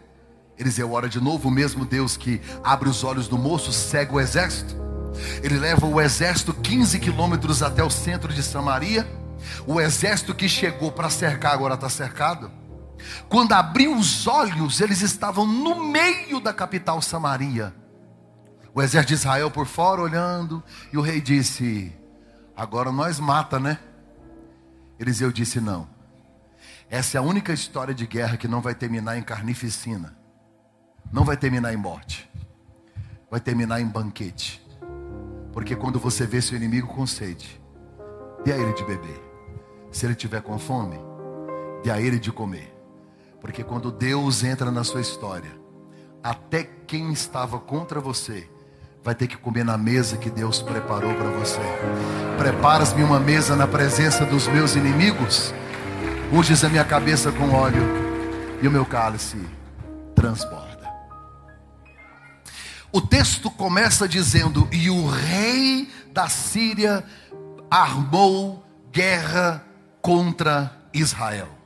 Eliseu 0.59 0.91
ora 0.91 1.07
de 1.07 1.21
novo, 1.21 1.47
o 1.47 1.51
mesmo 1.51 1.85
Deus 1.85 2.17
que 2.17 2.41
abre 2.61 2.89
os 2.89 3.05
olhos 3.05 3.29
do 3.29 3.37
moço, 3.37 3.71
cega 3.71 4.13
o 4.13 4.19
exército. 4.19 4.75
Ele 5.41 5.57
leva 5.57 5.85
o 5.85 6.01
exército 6.01 6.53
15 6.53 6.99
quilômetros 6.99 7.63
até 7.63 7.81
o 7.81 7.89
centro 7.89 8.33
de 8.33 8.43
Samaria. 8.43 9.07
O 9.65 9.79
exército 9.79 10.35
que 10.35 10.49
chegou 10.49 10.91
para 10.91 11.09
cercar 11.09 11.53
agora 11.53 11.75
está 11.75 11.87
cercado. 11.87 12.59
Quando 13.29 13.53
abriu 13.53 13.95
os 13.95 14.27
olhos, 14.27 14.81
eles 14.81 15.01
estavam 15.01 15.45
no 15.45 15.83
meio 15.83 16.39
da 16.39 16.53
capital 16.53 17.01
Samaria. 17.01 17.73
O 18.73 18.81
exército 18.81 19.09
de 19.09 19.13
Israel 19.15 19.51
por 19.51 19.65
fora 19.65 20.01
olhando, 20.01 20.63
e 20.91 20.97
o 20.97 21.01
rei 21.01 21.19
disse: 21.19 21.93
Agora 22.55 22.91
nós 22.91 23.19
mata, 23.19 23.59
né? 23.59 23.79
Eliseu 24.99 25.31
disse: 25.31 25.59
Não. 25.59 25.89
Essa 26.89 27.17
é 27.17 27.19
a 27.19 27.23
única 27.23 27.53
história 27.53 27.93
de 27.93 28.05
guerra 28.05 28.37
que 28.37 28.47
não 28.47 28.61
vai 28.61 28.75
terminar 28.75 29.17
em 29.17 29.23
carnificina. 29.23 30.17
Não 31.11 31.23
vai 31.23 31.37
terminar 31.37 31.73
em 31.73 31.77
morte. 31.77 32.29
Vai 33.29 33.39
terminar 33.39 33.81
em 33.81 33.87
banquete. 33.87 34.61
Porque 35.53 35.75
quando 35.75 35.99
você 35.99 36.25
vê 36.25 36.41
seu 36.41 36.57
inimigo 36.57 36.87
com 36.87 37.07
sede, 37.07 37.61
dê 38.43 38.53
a 38.53 38.57
ele 38.57 38.73
de 38.73 38.83
beber. 38.83 39.21
Se 39.91 40.05
ele 40.05 40.15
tiver 40.15 40.41
com 40.41 40.57
fome, 40.57 40.97
dê 41.83 41.91
a 41.91 41.99
ele 41.99 42.19
de 42.19 42.31
comer. 42.31 42.70
Porque 43.41 43.63
quando 43.63 43.91
Deus 43.91 44.43
entra 44.43 44.71
na 44.71 44.83
sua 44.83 45.01
história, 45.01 45.51
até 46.23 46.63
quem 46.63 47.11
estava 47.11 47.59
contra 47.59 47.99
você 47.99 48.47
vai 49.03 49.15
ter 49.15 49.27
que 49.27 49.35
comer 49.35 49.65
na 49.65 49.77
mesa 49.77 50.15
que 50.15 50.29
Deus 50.29 50.61
preparou 50.61 51.13
para 51.15 51.31
você. 51.31 51.59
Preparas-me 52.37 53.03
uma 53.03 53.19
mesa 53.19 53.55
na 53.55 53.67
presença 53.67 54.23
dos 54.25 54.47
meus 54.47 54.75
inimigos 54.75 55.53
unges 56.31 56.63
a 56.63 56.69
minha 56.69 56.85
cabeça 56.85 57.31
com 57.31 57.51
óleo 57.51 57.83
e 58.61 58.67
o 58.67 58.71
meu 58.71 58.85
cálice 58.85 59.37
transborda. 60.15 60.89
O 62.91 63.01
texto 63.01 63.51
começa 63.51 64.07
dizendo: 64.07 64.67
E 64.71 64.89
o 64.89 65.07
rei 65.07 65.89
da 66.13 66.29
Síria 66.29 67.03
armou 67.69 68.65
guerra 68.91 69.65
contra 70.01 70.71
Israel. 70.93 71.60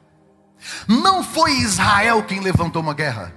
Não 0.88 1.24
foi 1.24 1.52
Israel 1.60 2.24
quem 2.24 2.40
levantou 2.40 2.82
uma 2.82 2.94
guerra. 2.94 3.34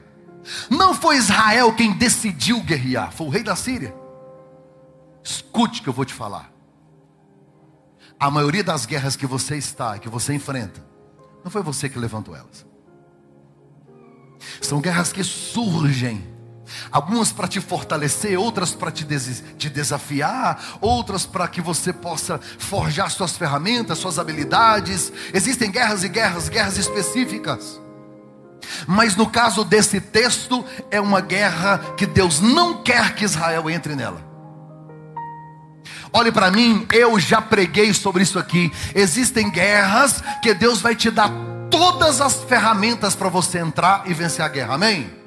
Não 0.70 0.94
foi 0.94 1.16
Israel 1.16 1.73
quem 1.75 1.92
decidiu 1.92 2.62
guerrear. 2.62 3.12
Foi 3.12 3.26
o 3.26 3.30
rei 3.30 3.42
da 3.42 3.56
Síria. 3.56 3.94
Escute 5.23 5.82
que 5.82 5.88
eu 5.88 5.92
vou 5.92 6.04
te 6.04 6.14
falar. 6.14 6.50
A 8.18 8.30
maioria 8.30 8.64
das 8.64 8.87
guerras 8.87 9.14
que 9.14 9.26
você 9.26 9.56
está, 9.56 9.99
que 9.99 10.08
você 10.08 10.35
enfrenta, 10.35 10.85
não 11.44 11.50
foi 11.50 11.62
você 11.62 11.88
que 11.88 11.99
levantou 11.99 12.35
elas. 12.35 12.66
São 14.61 14.80
guerras 14.80 15.12
que 15.12 15.23
surgem. 15.23 16.38
Algumas 16.90 17.32
para 17.32 17.48
te 17.48 17.60
fortalecer, 17.60 18.38
outras 18.38 18.72
para 18.72 18.90
te, 18.90 19.04
des 19.04 19.42
te 19.58 19.68
desafiar, 19.68 20.78
outras 20.80 21.26
para 21.26 21.48
que 21.48 21.60
você 21.60 21.92
possa 21.92 22.40
forjar 22.58 23.10
suas 23.10 23.37
ferramentas, 23.37 23.98
suas 23.98 24.18
habilidades. 24.18 25.12
Existem 25.32 25.70
guerras 25.70 26.04
e 26.04 26.08
guerras, 26.08 26.48
guerras 26.48 26.78
específicas. 26.78 27.80
Mas 28.87 29.16
no 29.16 29.28
caso 29.28 29.64
desse 29.64 30.00
texto, 30.00 30.64
é 30.90 31.00
uma 31.00 31.20
guerra 31.20 31.78
que 31.96 32.06
Deus 32.06 32.40
não 32.40 32.82
quer 32.82 33.14
que 33.14 33.25
Israel 33.25 33.68
entre 33.70 33.94
nela. 33.94 34.26
Olhe 36.12 36.32
para 36.32 36.50
mim, 36.50 36.87
eu 36.92 37.18
já 37.18 37.40
preguei 37.40 37.92
sobre 37.92 38.22
isso 38.22 38.38
aqui. 38.38 38.72
Existem 38.94 39.50
guerras 39.50 40.22
que 40.42 40.54
Deus 40.54 40.81
vai 40.81 40.94
te 40.94 41.11
dar 41.11 41.31
todas 41.70 42.20
as 42.20 42.42
ferramentas 42.44 43.14
para 43.14 43.28
você 43.28 43.59
entrar 43.59 44.02
e 44.07 44.14
vencer 44.14 44.44
a 44.44 44.48
guerra. 44.48 44.74
Amém? 44.74 45.17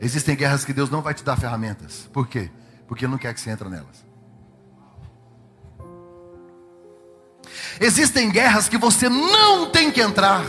Existem 0.00 0.36
guerras 0.36 0.64
que 0.64 0.72
Deus 0.72 0.90
não 0.90 1.02
vai 1.02 1.14
te 1.14 1.24
dar 1.24 1.36
ferramentas. 1.36 2.08
Por 2.12 2.26
quê? 2.28 2.50
Porque 2.86 3.04
Ele 3.04 3.12
não 3.12 3.18
quer 3.18 3.34
que 3.34 3.40
você 3.40 3.50
entre 3.50 3.68
nelas. 3.68 4.06
Existem 7.80 8.30
guerras 8.30 8.68
que 8.68 8.76
você 8.78 9.08
não 9.08 9.70
tem 9.70 9.90
que 9.90 10.00
entrar. 10.00 10.44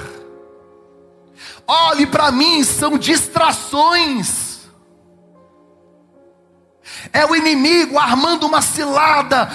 Olhe 1.67 2.07
para 2.07 2.31
mim, 2.31 2.63
são 2.63 2.97
distrações. 2.97 4.49
É 7.13 7.25
o 7.25 7.35
inimigo 7.35 7.97
armando 7.97 8.45
uma 8.45 8.61
cilada 8.61 9.45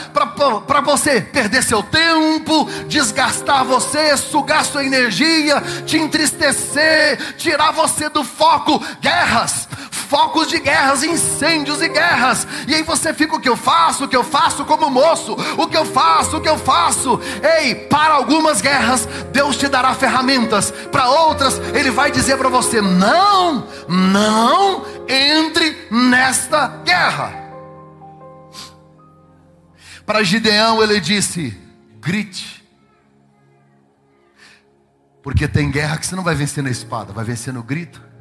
para 0.67 0.81
você 0.81 1.21
perder 1.21 1.63
seu 1.63 1.83
tempo, 1.83 2.65
desgastar 2.89 3.65
você, 3.65 4.17
sugar 4.17 4.65
sua 4.65 4.85
energia, 4.85 5.61
te 5.85 5.99
entristecer, 5.99 7.37
tirar 7.37 7.73
você 7.73 8.09
do 8.09 8.25
foco. 8.25 8.81
Guerras, 9.01 9.69
focos 10.15 10.47
de 10.47 10.61
guerras, 10.61 11.03
incêndios 11.03 11.83
e 11.83 11.89
guerras. 11.89 12.47
E 12.69 12.75
aí 12.77 12.85
você 12.85 13.13
fica: 13.13 13.35
o 13.35 13.41
que 13.41 13.49
eu 13.49 13.57
faço? 13.57 14.05
O 14.05 14.09
que 14.09 14.15
eu 14.15 14.23
faço 14.23 14.65
como 14.65 14.89
moço? 14.89 15.33
O 15.59 15.67
que 15.67 15.77
eu 15.77 15.85
faço? 15.85 16.37
O 16.37 16.41
que 16.41 16.49
eu 16.49 16.57
faço? 16.57 17.19
Ei, 17.59 17.75
para 17.75 18.15
algumas 18.15 18.61
guerras, 18.61 19.09
Deus 19.33 19.57
te 19.57 19.67
dará 19.67 19.93
ferramentas, 19.93 20.71
para 20.93 21.09
outras, 21.09 21.59
Ele 21.75 21.91
vai 21.91 22.13
dizer 22.13 22.39
para 22.39 22.49
você: 22.49 22.81
não, 22.81 23.67
não 23.89 24.87
entre 25.09 25.89
nesta 25.91 26.69
guerra. 26.85 27.43
Para 30.07 30.23
Gideão 30.23 30.81
ele 30.81 31.01
disse: 31.01 31.61
grite. 32.01 32.63
Porque 35.25 35.49
tem 35.49 35.73
guerra 35.73 35.97
que 35.97 36.07
você 36.07 36.15
não 36.15 36.23
vai 36.23 36.37
vencer 36.37 36.63
na 36.63 36.71
espada, 36.71 37.13
vai 37.13 37.25
vencer 37.25 37.53
no 37.53 37.65
grito. 37.65 38.14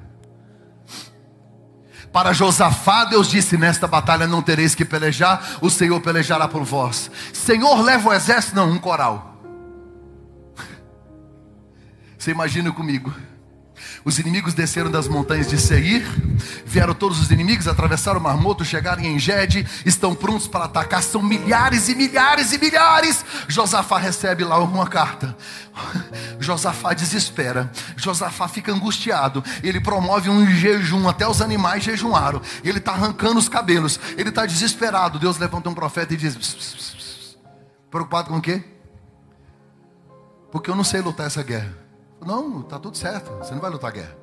Para 2.14 2.32
Josafá, 2.32 3.06
Deus 3.06 3.28
disse: 3.28 3.58
Nesta 3.58 3.88
batalha 3.88 4.28
não 4.28 4.42
tereis 4.42 4.76
que 4.76 4.86
pelejar, 4.86 5.58
o 5.60 5.70
Senhor 5.70 6.00
pelejará 6.00 6.48
por 6.48 6.64
vós. 6.64 7.10
Senhor, 7.34 7.82
leva 7.82 8.10
o 8.10 8.14
exército, 8.14 8.56
não, 8.56 8.70
um 8.70 8.78
coral. 8.78 9.42
Você 12.16 12.30
imagina 12.30 12.72
comigo. 12.72 13.12
Os 14.06 14.20
inimigos 14.20 14.54
desceram 14.54 14.92
das 14.92 15.08
montanhas 15.08 15.48
de 15.48 15.58
Seir, 15.58 16.06
vieram 16.66 16.94
todos 16.94 17.22
os 17.22 17.32
inimigos, 17.32 17.70
atravessaram 17.70 18.20
o 18.20 18.24
Mar 18.24 18.36
Morto, 18.36 18.66
chegaram 18.66 19.02
em 19.02 19.16
Engede, 19.16 19.66
estão 19.86 20.14
prontos 20.14 20.46
para 20.46 20.66
atacar, 20.66 21.02
são 21.02 21.22
milhares 21.22 21.88
e 21.88 21.96
milhares 21.96 22.52
e 22.52 22.58
milhares. 22.58 23.26
Josafá 23.48 23.98
recebe 23.98 24.44
lá 24.44 24.60
uma 24.60 24.88
carta. 24.88 25.36
Josafá 26.44 26.94
desespera, 26.94 27.72
Josafá 27.96 28.48
fica 28.48 28.72
angustiado, 28.72 29.44
ele 29.64 29.80
promove 29.80 30.30
um 30.30 30.46
jejum, 30.46 31.08
até 31.08 31.28
os 31.28 31.42
animais 31.42 31.84
jejuaram, 31.84 32.42
ele 32.64 32.78
está 32.78 32.92
arrancando 32.92 33.40
os 33.40 33.50
cabelos, 33.50 34.00
ele 34.18 34.30
está 34.30 34.46
desesperado. 34.46 35.18
Deus 35.18 35.38
levanta 35.38 35.70
um 35.70 35.74
profeta 35.74 36.14
e 36.14 36.18
diz: 36.18 36.36
pss, 36.36 36.56
pss, 36.56 36.76
pss. 36.76 37.38
Preocupado 37.90 38.30
com 38.30 38.38
o 38.38 38.42
quê? 38.42 38.64
Porque 40.52 40.70
eu 40.70 40.76
não 40.76 40.84
sei 40.84 41.02
lutar 41.02 41.28
essa 41.28 41.42
guerra. 41.42 41.76
Não, 42.26 42.62
está 42.62 42.80
tudo 42.80 42.98
certo. 42.98 43.32
Você 43.38 43.54
não 43.54 43.62
vai 43.62 43.72
lutar 43.72 43.90
a 43.90 43.94
guerra. 43.94 44.16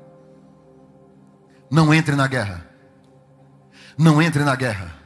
Não 1.71 1.93
entre 1.93 2.15
na 2.17 2.27
guerra. 2.27 2.67
Não 3.97 4.21
entre 4.23 4.43
na 4.45 4.55
guerra. 4.55 5.00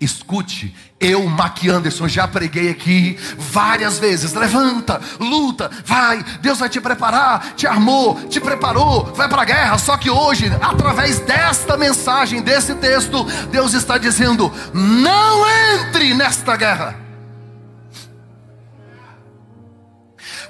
Escute, 0.00 0.74
eu, 0.98 1.28
Mac 1.28 1.64
Anderson, 1.64 2.08
já 2.08 2.26
preguei 2.26 2.70
aqui 2.70 3.16
várias 3.38 3.98
vezes. 3.98 4.32
Levanta, 4.32 5.00
luta, 5.20 5.70
vai. 5.84 6.24
Deus 6.40 6.58
vai 6.58 6.68
te 6.68 6.80
preparar, 6.80 7.54
te 7.54 7.66
armou, 7.66 8.14
te 8.28 8.40
preparou, 8.40 9.04
vai 9.14 9.28
para 9.28 9.42
a 9.42 9.44
guerra. 9.44 9.78
Só 9.78 9.96
que 9.96 10.10
hoje, 10.10 10.50
através 10.60 11.20
desta 11.20 11.76
mensagem, 11.76 12.42
desse 12.42 12.74
texto, 12.74 13.24
Deus 13.50 13.74
está 13.74 13.98
dizendo: 13.98 14.52
não 14.74 15.44
entre 15.74 16.14
nesta 16.14 16.56
guerra, 16.56 16.96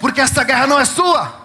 porque 0.00 0.20
esta 0.20 0.44
guerra 0.44 0.66
não 0.66 0.78
é 0.78 0.84
sua. 0.84 1.41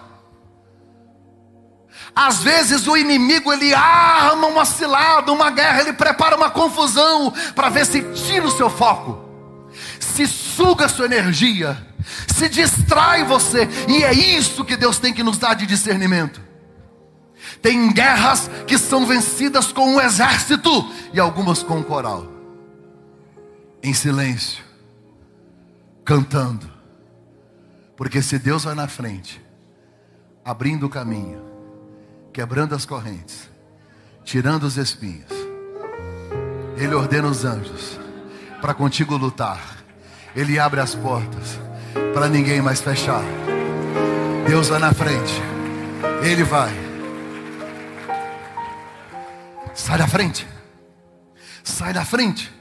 Às 2.14 2.42
vezes 2.42 2.86
o 2.86 2.96
inimigo 2.96 3.52
ele 3.52 3.74
arma 3.74 4.46
uma 4.46 4.64
cilada, 4.64 5.32
uma 5.32 5.50
guerra, 5.50 5.82
ele 5.82 5.92
prepara 5.92 6.36
uma 6.36 6.50
confusão 6.50 7.32
para 7.54 7.68
ver 7.68 7.86
se 7.86 8.02
tira 8.12 8.46
o 8.46 8.50
seu 8.50 8.68
foco, 8.70 9.18
se 10.00 10.26
suga 10.26 10.86
a 10.86 10.88
sua 10.88 11.06
energia, 11.06 11.86
se 12.26 12.48
distrai 12.48 13.24
você, 13.24 13.68
e 13.88 14.02
é 14.02 14.12
isso 14.12 14.64
que 14.64 14.76
Deus 14.76 14.98
tem 14.98 15.12
que 15.12 15.22
nos 15.22 15.38
dar 15.38 15.54
de 15.54 15.66
discernimento. 15.66 16.40
Tem 17.62 17.92
guerras 17.92 18.50
que 18.66 18.78
são 18.78 19.06
vencidas 19.06 19.72
com 19.72 19.94
um 19.94 20.00
exército 20.00 20.70
e 21.12 21.20
algumas 21.20 21.62
com 21.62 21.78
um 21.78 21.82
coral, 21.82 22.26
em 23.82 23.92
silêncio, 23.92 24.64
cantando, 26.04 26.70
porque 27.96 28.22
se 28.22 28.38
Deus 28.38 28.64
vai 28.64 28.74
na 28.74 28.86
frente, 28.86 29.40
abrindo 30.44 30.86
o 30.86 30.88
caminho, 30.88 31.47
quebrando 32.38 32.72
as 32.72 32.86
correntes, 32.86 33.50
tirando 34.22 34.62
os 34.62 34.76
espinhos. 34.76 35.32
Ele 36.76 36.94
ordena 36.94 37.26
os 37.26 37.44
anjos 37.44 37.98
para 38.60 38.72
contigo 38.72 39.16
lutar. 39.16 39.78
Ele 40.36 40.56
abre 40.56 40.78
as 40.78 40.94
portas 40.94 41.58
para 42.14 42.28
ninguém 42.28 42.62
mais 42.62 42.80
fechar. 42.80 43.24
Deus 44.46 44.68
vai 44.68 44.78
na 44.78 44.94
frente. 44.94 45.32
Ele 46.22 46.44
vai. 46.44 46.72
Sai 49.74 49.98
da 49.98 50.06
frente. 50.06 50.46
Sai 51.64 51.92
da 51.92 52.04
frente. 52.04 52.54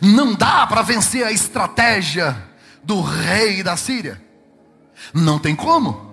Não 0.00 0.32
dá 0.32 0.64
para 0.64 0.82
vencer 0.82 1.24
a 1.24 1.32
estratégia 1.32 2.40
do 2.84 3.00
rei 3.00 3.64
da 3.64 3.76
Síria. 3.76 4.22
Não 5.12 5.40
tem 5.40 5.56
como. 5.56 6.07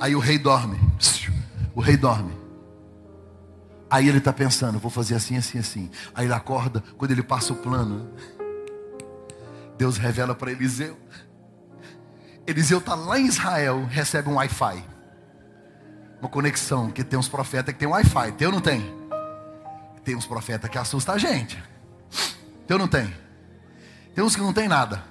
Aí 0.00 0.14
o 0.14 0.18
rei 0.18 0.38
dorme. 0.38 0.78
O 1.74 1.80
rei 1.80 1.96
dorme. 1.96 2.36
Aí 3.90 4.08
ele 4.08 4.18
está 4.18 4.32
pensando, 4.32 4.78
vou 4.78 4.90
fazer 4.90 5.14
assim, 5.14 5.36
assim, 5.36 5.58
assim. 5.58 5.90
Aí 6.14 6.26
ele 6.26 6.34
acorda, 6.34 6.82
quando 6.96 7.10
ele 7.10 7.22
passa 7.22 7.52
o 7.52 7.56
plano, 7.56 8.10
Deus 9.78 9.96
revela 9.96 10.34
para 10.34 10.52
Eliseu. 10.52 10.98
Eliseu 12.46 12.78
está 12.78 12.94
lá 12.94 13.18
em 13.18 13.26
Israel, 13.26 13.84
recebe 13.86 14.28
um 14.28 14.34
Wi-Fi. 14.34 14.84
Uma 16.20 16.28
conexão, 16.28 16.90
que 16.90 17.02
tem 17.02 17.18
uns 17.18 17.28
profetas 17.28 17.72
que 17.72 17.80
tem 17.80 17.88
Wi-Fi. 17.88 18.32
Tem 18.32 18.46
ou 18.46 18.52
não 18.52 18.60
tem? 18.60 18.82
Tem 20.04 20.16
uns 20.16 20.26
profetas 20.26 20.68
que 20.68 20.78
assustam 20.78 21.14
a 21.14 21.18
gente. 21.18 21.62
Tem 22.66 22.74
ou 22.74 22.78
não 22.78 22.88
tem? 22.88 23.14
Tem 24.14 24.24
uns 24.24 24.34
que 24.34 24.42
não 24.42 24.52
tem 24.52 24.68
nada. 24.68 25.02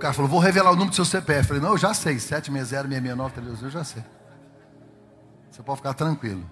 Cara 0.00 0.14
falou, 0.14 0.30
vou 0.30 0.40
revelar 0.40 0.70
o 0.70 0.72
número 0.72 0.90
do 0.90 0.96
seu 0.96 1.04
CPF. 1.04 1.40
Eu 1.40 1.44
falei, 1.44 1.62
não, 1.62 1.72
eu 1.72 1.78
já 1.78 1.92
sei. 1.92 2.16
760-669, 2.16 3.62
eu 3.62 3.70
já 3.70 3.84
sei. 3.84 4.02
Você 5.50 5.62
pode 5.62 5.76
ficar 5.76 5.92
tranquilo. 5.92 6.42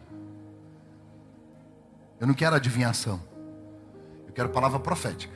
Eu 2.21 2.27
não 2.27 2.35
quero 2.35 2.55
adivinhação. 2.55 3.19
Eu 4.27 4.35
quero 4.35 4.51
palavra 4.51 4.79
profética. 4.79 5.35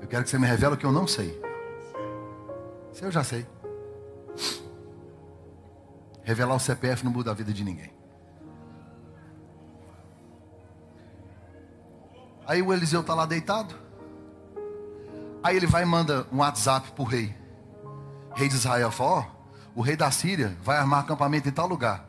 Eu 0.00 0.08
quero 0.08 0.24
que 0.24 0.30
você 0.30 0.38
me 0.38 0.46
revele 0.46 0.72
o 0.74 0.76
que 0.78 0.86
eu 0.86 0.92
não 0.92 1.06
sei. 1.06 1.38
Isso 2.92 3.04
eu 3.04 3.10
já 3.10 3.22
sei. 3.22 3.46
Revelar 6.22 6.54
o 6.54 6.60
CPF 6.60 7.04
não 7.04 7.12
muda 7.12 7.30
a 7.30 7.34
vida 7.34 7.52
de 7.52 7.62
ninguém. 7.62 7.92
Aí 12.46 12.62
o 12.62 12.72
Eliseu 12.72 13.02
está 13.02 13.14
lá 13.14 13.26
deitado. 13.26 13.89
Aí 15.42 15.56
ele 15.56 15.66
vai 15.66 15.82
e 15.82 15.86
manda 15.86 16.26
um 16.32 16.38
WhatsApp 16.38 16.92
para 16.92 17.02
o 17.02 17.06
rei. 17.06 17.34
Rei 18.34 18.48
de 18.48 18.54
Israel 18.54 18.90
fala, 18.90 19.10
ó, 19.10 19.26
o 19.74 19.80
rei 19.82 19.96
da 19.96 20.10
Síria 20.10 20.56
vai 20.62 20.76
armar 20.76 21.00
acampamento 21.00 21.48
em 21.48 21.52
tal 21.52 21.66
lugar. 21.66 22.08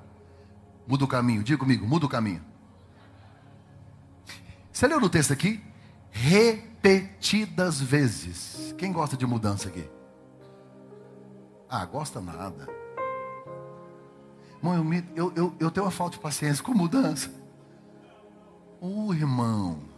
Muda 0.87 1.05
o 1.05 1.07
caminho, 1.07 1.43
diga 1.43 1.57
comigo, 1.57 1.87
muda 1.87 2.05
o 2.05 2.09
caminho. 2.09 2.43
Você 4.71 4.87
leu 4.87 4.99
no 4.99 5.09
texto 5.09 5.31
aqui? 5.31 5.63
Repetidas 6.09 7.79
vezes. 7.79 8.73
Quem 8.77 8.91
gosta 8.91 9.15
de 9.15 9.25
mudança 9.25 9.69
aqui? 9.69 9.89
Ah, 11.69 11.85
gosta 11.85 12.19
nada. 12.19 12.67
Irmão, 14.57 14.93
eu, 14.93 15.03
eu, 15.15 15.33
eu, 15.35 15.55
eu 15.59 15.71
tenho 15.71 15.85
uma 15.85 15.91
falta 15.91 16.17
de 16.17 16.21
paciência 16.21 16.63
com 16.63 16.73
mudança. 16.73 17.31
Ô 18.79 19.07
oh, 19.07 19.13
irmão. 19.13 19.90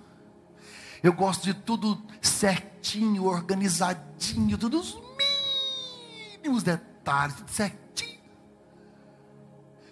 Eu 1.04 1.12
gosto 1.12 1.44
de 1.44 1.54
tudo 1.54 2.02
certinho, 2.22 3.26
organizadinho, 3.26 4.58
tudo 4.58 4.80
os 4.80 4.98
mínimos 6.38 6.64
detalhes, 6.64 7.36
tudo 7.36 7.52
certinho. 7.52 8.22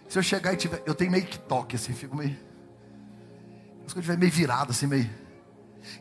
Se 0.08 0.18
eu 0.18 0.24
chegar 0.24 0.54
e 0.54 0.58
tiver, 0.58 0.82
eu 0.86 0.96
tenho 0.96 1.12
meio 1.12 1.26
que 1.26 1.38
toque 1.38 1.76
assim, 1.76 1.92
fico 1.92 2.16
meio. 2.16 2.38
Se 3.88 3.98
eu 3.98 4.02
tiver 4.02 4.18
meio 4.18 4.32
virado 4.32 4.72
assim, 4.72 4.88
meio. 4.88 5.10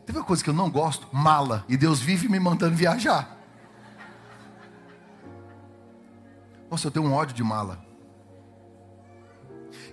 Teve 0.05 0.17
uma 0.17 0.23
coisa 0.23 0.41
que 0.41 0.49
eu 0.49 0.53
não 0.53 0.69
gosto, 0.69 1.07
mala. 1.13 1.65
E 1.67 1.75
Deus 1.75 1.99
vive 1.99 2.29
me 2.29 2.39
mandando 2.39 2.75
viajar. 2.75 3.37
Nossa, 6.69 6.87
eu 6.87 6.91
tenho 6.91 7.05
um 7.05 7.13
ódio 7.13 7.35
de 7.35 7.43
mala. 7.43 7.85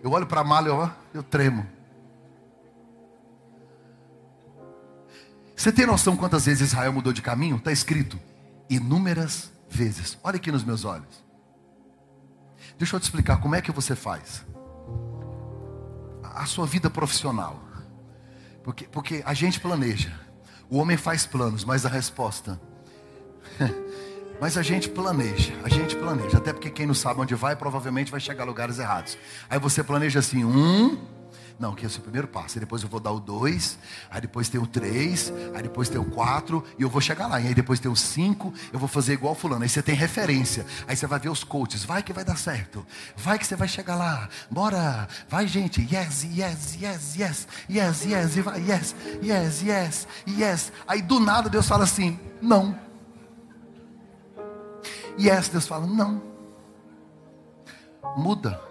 Eu 0.00 0.12
olho 0.12 0.28
para 0.28 0.42
a 0.42 0.44
mala 0.44 0.68
e 0.68 0.70
eu, 0.70 0.90
eu 1.14 1.22
tremo. 1.24 1.77
Você 5.58 5.72
tem 5.72 5.84
noção 5.84 6.16
quantas 6.16 6.46
vezes 6.46 6.68
Israel 6.68 6.92
mudou 6.92 7.12
de 7.12 7.20
caminho? 7.20 7.56
Está 7.56 7.72
escrito 7.72 8.16
inúmeras 8.70 9.50
vezes. 9.68 10.16
Olha 10.22 10.36
aqui 10.36 10.52
nos 10.52 10.62
meus 10.62 10.84
olhos. 10.84 11.24
Deixa 12.78 12.94
eu 12.94 13.00
te 13.00 13.02
explicar 13.02 13.38
como 13.38 13.56
é 13.56 13.60
que 13.60 13.72
você 13.72 13.96
faz 13.96 14.46
a 16.22 16.46
sua 16.46 16.64
vida 16.64 16.88
profissional. 16.88 17.60
Porque, 18.62 18.84
porque 18.84 19.20
a 19.26 19.34
gente 19.34 19.58
planeja. 19.58 20.12
O 20.70 20.78
homem 20.78 20.96
faz 20.96 21.26
planos, 21.26 21.64
mas 21.64 21.84
a 21.84 21.88
resposta. 21.88 22.60
mas 24.40 24.56
a 24.56 24.62
gente 24.62 24.88
planeja, 24.88 25.54
a 25.64 25.68
gente 25.68 25.96
planeja. 25.96 26.38
Até 26.38 26.52
porque 26.52 26.70
quem 26.70 26.86
não 26.86 26.94
sabe 26.94 27.20
onde 27.20 27.34
vai, 27.34 27.56
provavelmente 27.56 28.12
vai 28.12 28.20
chegar 28.20 28.44
a 28.44 28.46
lugares 28.46 28.78
errados. 28.78 29.18
Aí 29.50 29.58
você 29.58 29.82
planeja 29.82 30.20
assim: 30.20 30.44
um, 30.44 30.96
não, 31.58 31.74
que 31.74 31.84
esse 31.84 31.96
é 31.96 31.98
o 31.98 32.02
primeiro 32.02 32.28
passo. 32.28 32.56
Aí 32.56 32.60
depois 32.60 32.82
eu 32.82 32.88
vou 32.88 33.00
dar 33.00 33.10
o 33.10 33.18
2, 33.18 33.78
aí 34.10 34.20
depois 34.20 34.48
tem 34.48 34.60
o 34.60 34.66
3, 34.66 35.32
aí 35.54 35.62
depois 35.62 35.88
tem 35.88 36.00
o 36.00 36.04
4, 36.04 36.64
e 36.78 36.82
eu 36.82 36.88
vou 36.88 37.00
chegar 37.00 37.26
lá. 37.26 37.40
E 37.40 37.48
aí 37.48 37.54
depois 37.54 37.80
tem 37.80 37.90
o 37.90 37.96
5, 37.96 38.54
eu 38.72 38.78
vou 38.78 38.88
fazer 38.88 39.14
igual 39.14 39.34
fulano. 39.34 39.64
Aí 39.64 39.68
você 39.68 39.82
tem 39.82 39.94
referência. 39.94 40.64
Aí 40.86 40.96
você 40.96 41.06
vai 41.06 41.18
ver 41.18 41.30
os 41.30 41.42
coaches. 41.42 41.84
Vai 41.84 42.02
que 42.02 42.12
vai 42.12 42.24
dar 42.24 42.36
certo. 42.36 42.86
Vai 43.16 43.38
que 43.38 43.46
você 43.46 43.56
vai 43.56 43.66
chegar 43.66 43.96
lá. 43.96 44.28
Bora. 44.48 45.08
Vai, 45.28 45.48
gente. 45.48 45.82
Yes, 45.82 46.24
yes, 46.24 46.76
yes, 46.80 47.16
yes. 47.16 47.48
Yes, 47.68 48.04
yes. 48.04 48.36
E 48.36 48.40
vai, 48.40 48.60
yes, 48.60 48.94
yes, 49.20 49.62
yes, 49.62 50.08
yes. 50.28 50.72
Aí 50.86 51.02
do 51.02 51.18
nada 51.18 51.48
Deus 51.48 51.66
fala 51.66 51.84
assim: 51.84 52.18
não. 52.40 52.78
Yes, 55.18 55.48
Deus 55.48 55.66
fala: 55.66 55.86
não. 55.86 56.22
Muda. 58.16 58.67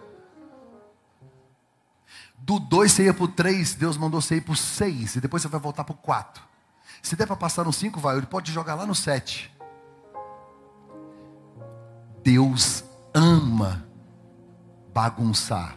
Do 2.48 2.60
2 2.60 2.94
você 2.94 3.04
ia 3.04 3.14
para 3.14 3.26
o 3.26 3.28
3, 3.28 3.76
Deus 3.76 3.98
mandou 3.98 4.22
você 4.22 4.36
ir 4.36 4.42
para 4.42 4.54
o 4.54 4.56
6, 4.56 5.18
e 5.18 5.20
depois 5.20 5.44
você 5.44 5.50
vai 5.50 5.60
voltar 5.60 5.84
para 5.84 5.92
o 5.92 5.98
4. 5.98 6.42
Se 7.02 7.14
der 7.14 7.28
para 7.28 7.36
passar 7.36 7.66
no 7.66 7.74
5, 7.74 8.00
vai, 8.00 8.16
ele 8.16 8.26
pode 8.26 8.54
jogar 8.54 8.74
lá 8.74 8.86
no 8.86 8.96
7. 8.96 9.54
Deus 12.24 12.86
ama 13.14 13.86
bagunçar 14.94 15.76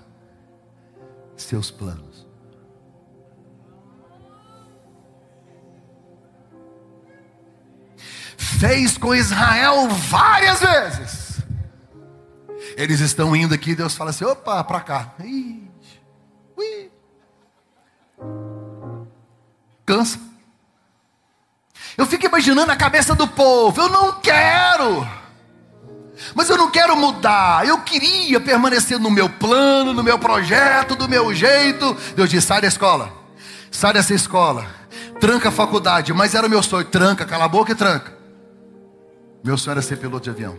seus 1.37 1.73
planos. 1.73 2.25
Fez 8.37 8.97
com 8.97 9.13
Israel 9.13 9.89
várias 9.89 10.61
vezes. 10.61 11.43
Eles 12.77 13.01
estão 13.01 13.35
indo 13.35 13.53
aqui, 13.53 13.75
Deus 13.75 13.97
fala 13.97 14.11
assim: 14.11 14.25
opa, 14.25 14.63
para 14.63 14.81
cá. 14.81 15.15
Ih, 15.25 15.70
Ui. 16.61 16.91
Cansa. 19.87 20.21
Eu 21.97 22.07
fico 22.07 22.27
imaginando 22.27 22.71
a 22.71 22.77
cabeça 22.77 23.15
do 23.15 23.27
povo. 23.27 23.81
Eu 23.81 23.89
não 23.89 24.21
quero. 24.21 25.07
Mas 26.35 26.51
eu 26.51 26.59
não 26.59 26.71
quero 26.71 26.95
mudar. 26.97 27.67
Eu 27.67 27.81
queria 27.81 28.39
permanecer 28.39 28.99
no 28.99 29.11
meu 29.11 29.29
plano, 29.29 29.95
no 29.95 30.03
meu 30.03 30.19
projeto, 30.19 30.95
do 30.95 31.09
meu 31.09 31.35
jeito. 31.35 31.95
Deus 32.15 32.29
disse: 32.29 32.47
sai 32.47 32.61
da 32.61 32.69
escola. 32.69 33.11
Sai 33.71 33.95
dessa 33.95 34.15
escola. 34.15 34.67
Tranca 35.19 35.49
a 35.49 35.53
faculdade. 35.53 36.13
Mas 36.13 36.35
era 36.35 36.47
o 36.47 36.51
meu 36.51 36.63
sonho. 36.63 36.85
Tranca, 36.85 37.25
cala 37.25 37.47
a 37.47 37.49
boca 37.49 37.73
e 37.73 37.75
tranca. 37.75 38.17
Meu 39.43 39.57
sonho 39.57 39.73
era 39.73 39.83
ser 39.83 39.97
piloto 39.97 40.25
de 40.25 40.31
avião. 40.31 40.59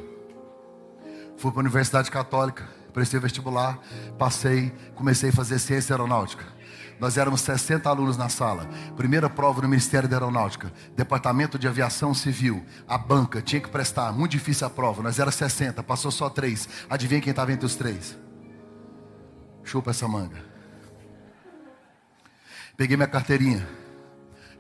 Fui 1.38 1.52
para 1.52 1.60
a 1.60 1.64
Universidade 1.64 2.10
Católica 2.10 2.81
prestei 2.94 3.20
vestibular, 3.20 3.80
passei, 4.18 4.72
comecei 4.96 5.30
a 5.30 5.34
fazer 5.34 5.60
ciência 5.60 5.94
aeronáutica. 5.94 6.46
Nós 7.02 7.18
éramos 7.18 7.42
60 7.42 7.90
alunos 7.90 8.16
na 8.16 8.30
sala. 8.30 8.70
Primeira 8.96 9.28
prova 9.28 9.60
no 9.64 9.68
Ministério 9.68 10.08
da 10.08 10.18
Aeronáutica. 10.18 10.72
Departamento 10.96 11.58
de 11.58 11.68
Aviação 11.68 12.14
Civil. 12.14 12.64
A 12.88 12.96
banca 12.96 13.42
tinha 13.42 13.60
que 13.60 13.70
prestar. 13.70 14.12
Muito 14.12 14.34
difícil 14.34 14.68
a 14.68 14.70
prova. 14.70 15.02
Nós 15.02 15.18
éramos 15.18 15.34
60, 15.34 15.82
passou 15.82 16.12
só 16.12 16.30
três. 16.30 16.70
Adivinha 16.88 17.20
quem 17.20 17.32
estava 17.32 17.52
entre 17.52 17.66
os 17.66 17.76
três? 17.76 18.16
Chupa 19.64 19.90
essa 19.90 20.08
manga. 20.08 20.46
Peguei 22.78 22.96
minha 22.96 23.08
carteirinha. 23.08 23.68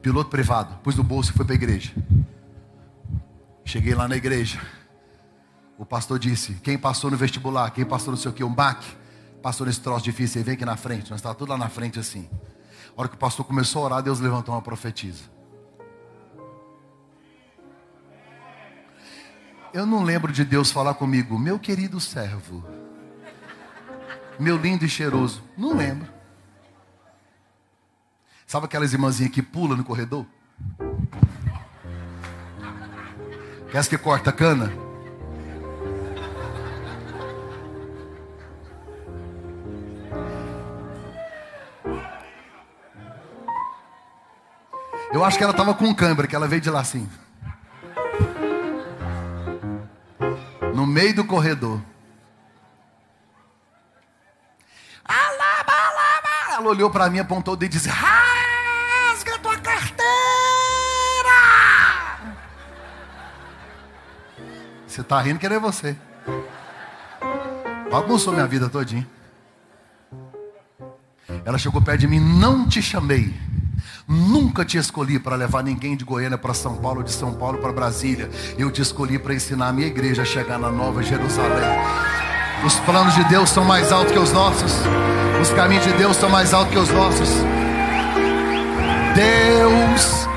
Piloto 0.01 0.31
privado. 0.31 0.79
Pus 0.79 0.95
no 0.95 1.03
bolso 1.03 1.29
e 1.29 1.33
fui 1.35 1.45
para 1.45 1.53
a 1.53 1.57
igreja. 1.57 1.93
Cheguei 3.63 3.93
lá 3.93 4.07
na 4.07 4.17
igreja. 4.17 4.59
O 5.81 5.85
pastor 5.85 6.19
disse: 6.19 6.53
quem 6.61 6.77
passou 6.77 7.09
no 7.09 7.17
vestibular, 7.17 7.71
quem 7.71 7.83
passou 7.83 8.11
no 8.11 8.17
seu 8.17 8.31
que, 8.31 8.43
um 8.43 8.53
baque, 8.53 8.95
passou 9.41 9.65
nesse 9.65 9.81
troço 9.81 10.05
difícil, 10.05 10.43
vem 10.43 10.53
aqui 10.53 10.63
na 10.63 10.77
frente. 10.77 11.09
Nós 11.09 11.17
estávamos 11.17 11.39
tudo 11.39 11.49
lá 11.49 11.57
na 11.57 11.69
frente 11.69 11.99
assim. 11.99 12.29
A 12.95 13.01
hora 13.01 13.09
que 13.09 13.15
o 13.15 13.17
pastor 13.17 13.43
começou 13.47 13.81
a 13.81 13.85
orar, 13.85 14.03
Deus 14.03 14.19
levantou 14.19 14.53
uma 14.53 14.61
profetisa. 14.61 15.23
Eu 19.73 19.87
não 19.87 20.03
lembro 20.03 20.31
de 20.31 20.45
Deus 20.45 20.69
falar 20.69 20.93
comigo, 20.93 21.39
meu 21.39 21.57
querido 21.57 21.99
servo, 21.99 22.63
meu 24.39 24.57
lindo 24.57 24.85
e 24.85 24.89
cheiroso. 24.89 25.41
Não 25.57 25.75
lembro. 25.75 26.07
Sabe 28.45 28.67
aquelas 28.67 28.93
irmãzinhas 28.93 29.31
que 29.31 29.41
pula 29.41 29.75
no 29.75 29.83
corredor? 29.83 30.27
Aquelas 33.65 33.87
que 33.87 33.97
corta 33.97 34.31
cana? 34.31 34.90
Eu 45.13 45.25
acho 45.25 45.37
que 45.37 45.43
ela 45.43 45.51
estava 45.51 45.73
com 45.73 45.93
câimbra, 45.93 46.25
que 46.25 46.35
ela 46.35 46.47
veio 46.47 46.61
de 46.61 46.69
lá 46.69 46.79
assim. 46.79 47.09
No 50.73 50.87
meio 50.87 51.13
do 51.13 51.25
corredor. 51.25 51.81
Ela 56.49 56.69
olhou 56.69 56.89
para 56.89 57.09
mim, 57.09 57.19
apontou 57.19 57.55
o 57.55 57.57
dedo 57.57 57.71
e 57.71 57.73
disse: 57.73 57.89
Rasga 57.89 59.37
tua 59.39 59.57
carteira! 59.57 60.01
Você 64.87 65.01
está 65.01 65.19
rindo, 65.21 65.39
querer 65.39 65.59
você. 65.59 65.97
Bagunçou 67.91 68.31
minha 68.31 68.47
vida 68.47 68.69
todinha. 68.69 69.07
Ela 71.43 71.57
chegou 71.57 71.81
perto 71.81 72.01
de 72.01 72.07
mim, 72.07 72.19
não 72.19 72.67
te 72.67 72.81
chamei 72.81 73.33
Nunca 74.07 74.65
te 74.65 74.77
escolhi 74.77 75.19
para 75.19 75.35
levar 75.35 75.63
ninguém 75.63 75.95
de 75.95 76.03
Goiânia 76.03 76.37
para 76.37 76.53
São 76.53 76.75
Paulo, 76.75 77.03
de 77.03 77.11
São 77.11 77.33
Paulo 77.33 77.59
para 77.59 77.71
Brasília. 77.71 78.29
Eu 78.57 78.71
te 78.71 78.81
escolhi 78.81 79.17
para 79.19 79.33
ensinar 79.33 79.69
a 79.69 79.73
minha 79.73 79.87
igreja 79.87 80.23
a 80.23 80.25
chegar 80.25 80.57
na 80.57 80.69
Nova 80.69 81.01
Jerusalém. 81.03 81.63
Os 82.65 82.75
planos 82.79 83.15
de 83.15 83.23
Deus 83.25 83.49
são 83.49 83.63
mais 83.65 83.91
altos 83.91 84.11
que 84.11 84.19
os 84.19 84.31
nossos. 84.31 84.73
Os 85.41 85.49
caminhos 85.51 85.83
de 85.83 85.93
Deus 85.93 86.17
são 86.17 86.29
mais 86.29 86.53
altos 86.53 86.73
que 86.73 86.79
os 86.79 86.89
nossos. 86.89 87.29
Deus. 89.15 90.27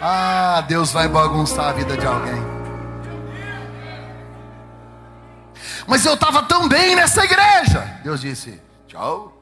Ah, 0.00 0.64
Deus 0.66 0.92
vai 0.92 1.08
bagunçar 1.08 1.68
a 1.68 1.72
vida 1.72 1.96
de 1.96 2.06
alguém. 2.06 2.42
Mas 5.86 6.06
eu 6.06 6.14
estava 6.14 6.42
tão 6.44 6.68
bem 6.68 6.96
nessa 6.96 7.24
igreja. 7.24 8.00
Deus 8.02 8.20
disse: 8.20 8.60
Tchau. 8.86 9.39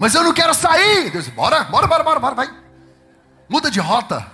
Mas 0.00 0.14
eu 0.14 0.24
não 0.24 0.32
quero 0.32 0.54
sair. 0.54 1.10
Deus 1.10 1.28
bora, 1.28 1.62
bora, 1.64 1.86
bora, 1.86 2.02
bora, 2.02 2.18
bora, 2.18 2.34
vai. 2.34 2.50
Muda 3.46 3.70
de 3.70 3.78
rota. 3.78 4.26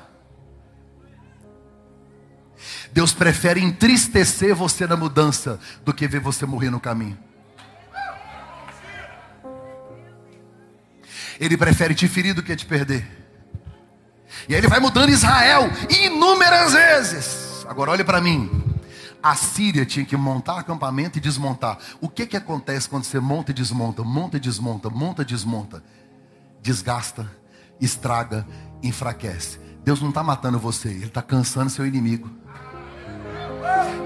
Deus 2.93 3.13
prefere 3.13 3.61
entristecer 3.61 4.55
você 4.55 4.87
na 4.87 4.97
mudança 4.97 5.59
do 5.85 5.93
que 5.93 6.07
ver 6.07 6.21
você 6.21 6.47
morrer 6.47 6.71
no 6.71 6.79
caminho. 6.79 7.19
Ele 11.41 11.57
prefere 11.57 11.97
te 11.97 12.07
ferir 12.07 12.33
do 12.33 12.45
que 12.45 12.55
te 12.55 12.65
perder. 12.65 13.05
E 14.49 14.55
aí 14.55 14.61
ele 14.61 14.69
vai 14.69 14.79
mudando 14.79 15.11
Israel 15.11 15.69
inúmeras 15.91 16.75
vezes. 16.75 17.67
Agora 17.69 17.91
olhe 17.91 18.05
para 18.05 18.21
mim. 18.21 18.66
A 19.27 19.35
Síria 19.35 19.85
tinha 19.85 20.07
que 20.07 20.17
montar 20.17 20.61
acampamento 20.61 21.19
e 21.19 21.21
desmontar. 21.21 21.79
O 22.01 22.09
que, 22.09 22.27
que 22.27 22.37
acontece 22.37 22.89
quando 22.89 23.03
você 23.03 23.19
monta 23.19 23.51
e 23.51 23.55
desmonta, 23.55 24.05
monta 24.05 24.37
e 24.37 24.41
desmonta, 24.41 24.89
monta 24.89 25.23
e 25.23 25.25
desmonta? 25.25 25.83
Desgasta, 26.63 27.29
estraga, 27.81 28.47
enfraquece. 28.85 29.59
Deus 29.83 30.01
não 30.01 30.11
está 30.11 30.23
matando 30.23 30.61
você, 30.61 30.91
Ele 30.91 31.07
está 31.07 31.23
cansando 31.23 31.71
seu 31.71 31.85
inimigo. 31.85 32.31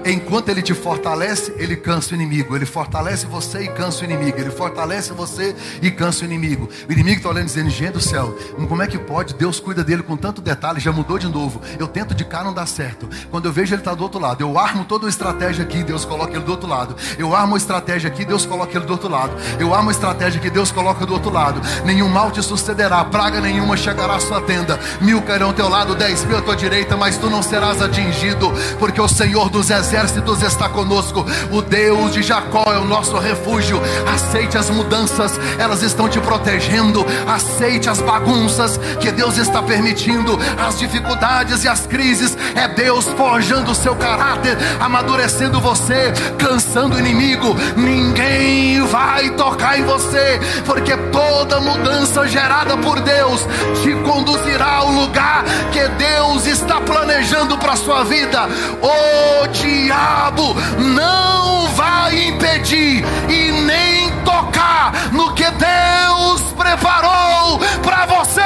Enquanto 0.03 0.49
ele 0.49 0.61
te 0.61 0.73
fortalece, 0.73 1.53
ele 1.57 1.75
cansa 1.75 2.11
o 2.11 2.15
inimigo. 2.15 2.55
Ele 2.55 2.65
fortalece 2.65 3.25
você 3.25 3.63
e 3.63 3.67
cansa 3.67 4.01
o 4.01 4.03
inimigo. 4.05 4.39
Ele 4.39 4.49
fortalece 4.49 5.13
você 5.13 5.55
e 5.81 5.91
cansa 5.91 6.23
o 6.23 6.25
inimigo. 6.25 6.67
O 6.89 6.91
inimigo 6.91 7.17
está 7.17 7.29
olhando 7.29 7.45
dizendo: 7.45 7.69
Gente 7.69 7.93
do 7.93 8.01
céu, 8.01 8.35
como 8.67 8.81
é 8.81 8.87
que 8.87 8.97
pode? 8.97 9.33
Deus 9.35 9.59
cuida 9.59 9.83
dele 9.83 10.01
com 10.01 10.17
tanto 10.17 10.41
detalhe, 10.41 10.79
já 10.79 10.91
mudou 10.91 11.19
de 11.19 11.27
novo. 11.27 11.61
Eu 11.77 11.87
tento 11.87 12.15
de 12.15 12.25
cá, 12.25 12.43
não 12.43 12.53
dá 12.53 12.65
certo. 12.65 13.07
Quando 13.29 13.45
eu 13.45 13.53
vejo 13.53 13.73
ele 13.73 13.81
está 13.81 13.93
do 13.93 14.03
outro 14.03 14.19
lado, 14.19 14.41
eu 14.41 14.57
armo 14.57 14.85
toda 14.85 15.05
a 15.05 15.09
estratégia 15.09 15.63
aqui, 15.63 15.83
Deus 15.83 16.03
coloca 16.03 16.35
ele 16.35 16.45
do 16.45 16.51
outro 16.51 16.67
lado. 16.67 16.95
Eu 17.17 17.35
armo 17.35 17.55
a 17.55 17.57
estratégia 17.57 18.09
aqui, 18.09 18.25
Deus 18.25 18.45
coloca 18.45 18.75
ele 18.75 18.85
do 18.85 18.93
outro 18.93 19.09
lado. 19.09 19.35
Eu 19.59 19.73
armo 19.73 19.89
a 19.89 19.91
estratégia 19.91 20.39
aqui, 20.39 20.49
Deus 20.49 20.71
coloca 20.71 21.05
do 21.05 21.13
outro 21.13 21.31
lado. 21.31 21.61
Nenhum 21.85 22.09
mal 22.09 22.31
te 22.31 22.41
sucederá, 22.41 23.03
praga 23.05 23.39
nenhuma 23.39 23.77
chegará 23.77 24.15
à 24.15 24.19
sua 24.19 24.41
tenda. 24.41 24.79
Mil 24.99 25.21
cairão 25.21 25.47
ao 25.47 25.53
teu 25.53 25.69
lado, 25.69 25.95
dez 25.95 26.25
mil 26.25 26.37
à 26.37 26.41
tua 26.41 26.55
direita, 26.55 26.97
mas 26.97 27.17
tu 27.17 27.29
não 27.29 27.43
serás 27.43 27.81
atingido, 27.81 28.51
porque 28.79 28.99
o 28.99 29.07
Senhor 29.07 29.49
dos 29.61 29.69
exércitos 29.69 30.41
está 30.41 30.67
conosco. 30.67 31.23
O 31.51 31.61
Deus 31.61 32.13
de 32.13 32.23
Jacó 32.23 32.63
é 32.73 32.79
o 32.79 32.85
nosso 32.85 33.15
refúgio. 33.19 33.79
Aceite 34.11 34.57
as 34.57 34.71
mudanças, 34.71 35.39
elas 35.59 35.83
estão 35.83 36.09
te 36.09 36.19
protegendo. 36.19 37.05
Aceite 37.27 37.87
as 37.87 38.01
bagunças 38.01 38.79
que 38.99 39.11
Deus 39.11 39.37
está 39.37 39.61
permitindo, 39.61 40.35
as 40.57 40.79
dificuldades 40.79 41.63
e 41.63 41.67
as 41.67 41.85
crises. 41.85 42.35
É 42.55 42.67
Deus 42.69 43.05
forjando 43.05 43.69
o 43.69 43.75
seu 43.75 43.95
caráter, 43.95 44.57
amadurecendo 44.79 45.61
você, 45.61 46.11
cansando 46.39 46.95
o 46.95 46.99
inimigo. 46.99 47.55
Ninguém 47.77 48.83
vai 48.87 49.29
tocar 49.29 49.77
em 49.77 49.83
você, 49.83 50.39
porque 50.65 50.97
toda 51.11 51.59
mudança 51.59 52.27
gerada 52.27 52.75
por 52.77 52.99
Deus 52.99 53.45
te 53.83 53.93
conduzirá 54.09 54.77
ao 54.77 54.91
lugar 54.91 55.43
que 55.71 55.87
Deus 55.87 56.47
está 56.47 56.81
planejando 56.81 57.59
para 57.59 57.75
sua 57.75 58.03
vida. 58.03 58.49
O 58.81 59.47
dia 59.47 59.50
diabo 59.51 60.55
não 60.79 61.67
vai 61.69 62.27
impedir 62.27 63.03
e 63.29 63.51
nem 63.63 64.11
tocar 64.23 65.11
no 65.11 65.33
que 65.33 65.45
Deus 65.51 66.41
preparou 66.57 67.59
para 67.81 68.05
você. 68.05 68.41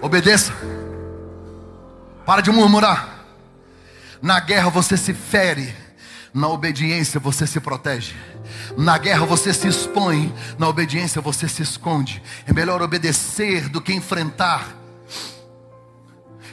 Obedeça. 0.00 0.52
Para 2.24 2.40
de 2.40 2.50
murmurar. 2.50 3.08
Na 4.20 4.40
guerra 4.40 4.70
você 4.70 4.96
se 4.96 5.14
fere, 5.14 5.74
na 6.38 6.48
obediência 6.48 7.18
você 7.18 7.46
se 7.46 7.60
protege. 7.60 8.14
Na 8.76 8.96
guerra 8.96 9.26
você 9.26 9.52
se 9.52 9.66
expõe, 9.66 10.32
na 10.56 10.68
obediência 10.68 11.20
você 11.20 11.48
se 11.48 11.62
esconde. 11.62 12.22
É 12.46 12.52
melhor 12.52 12.80
obedecer 12.80 13.68
do 13.68 13.80
que 13.80 13.92
enfrentar. 13.92 14.74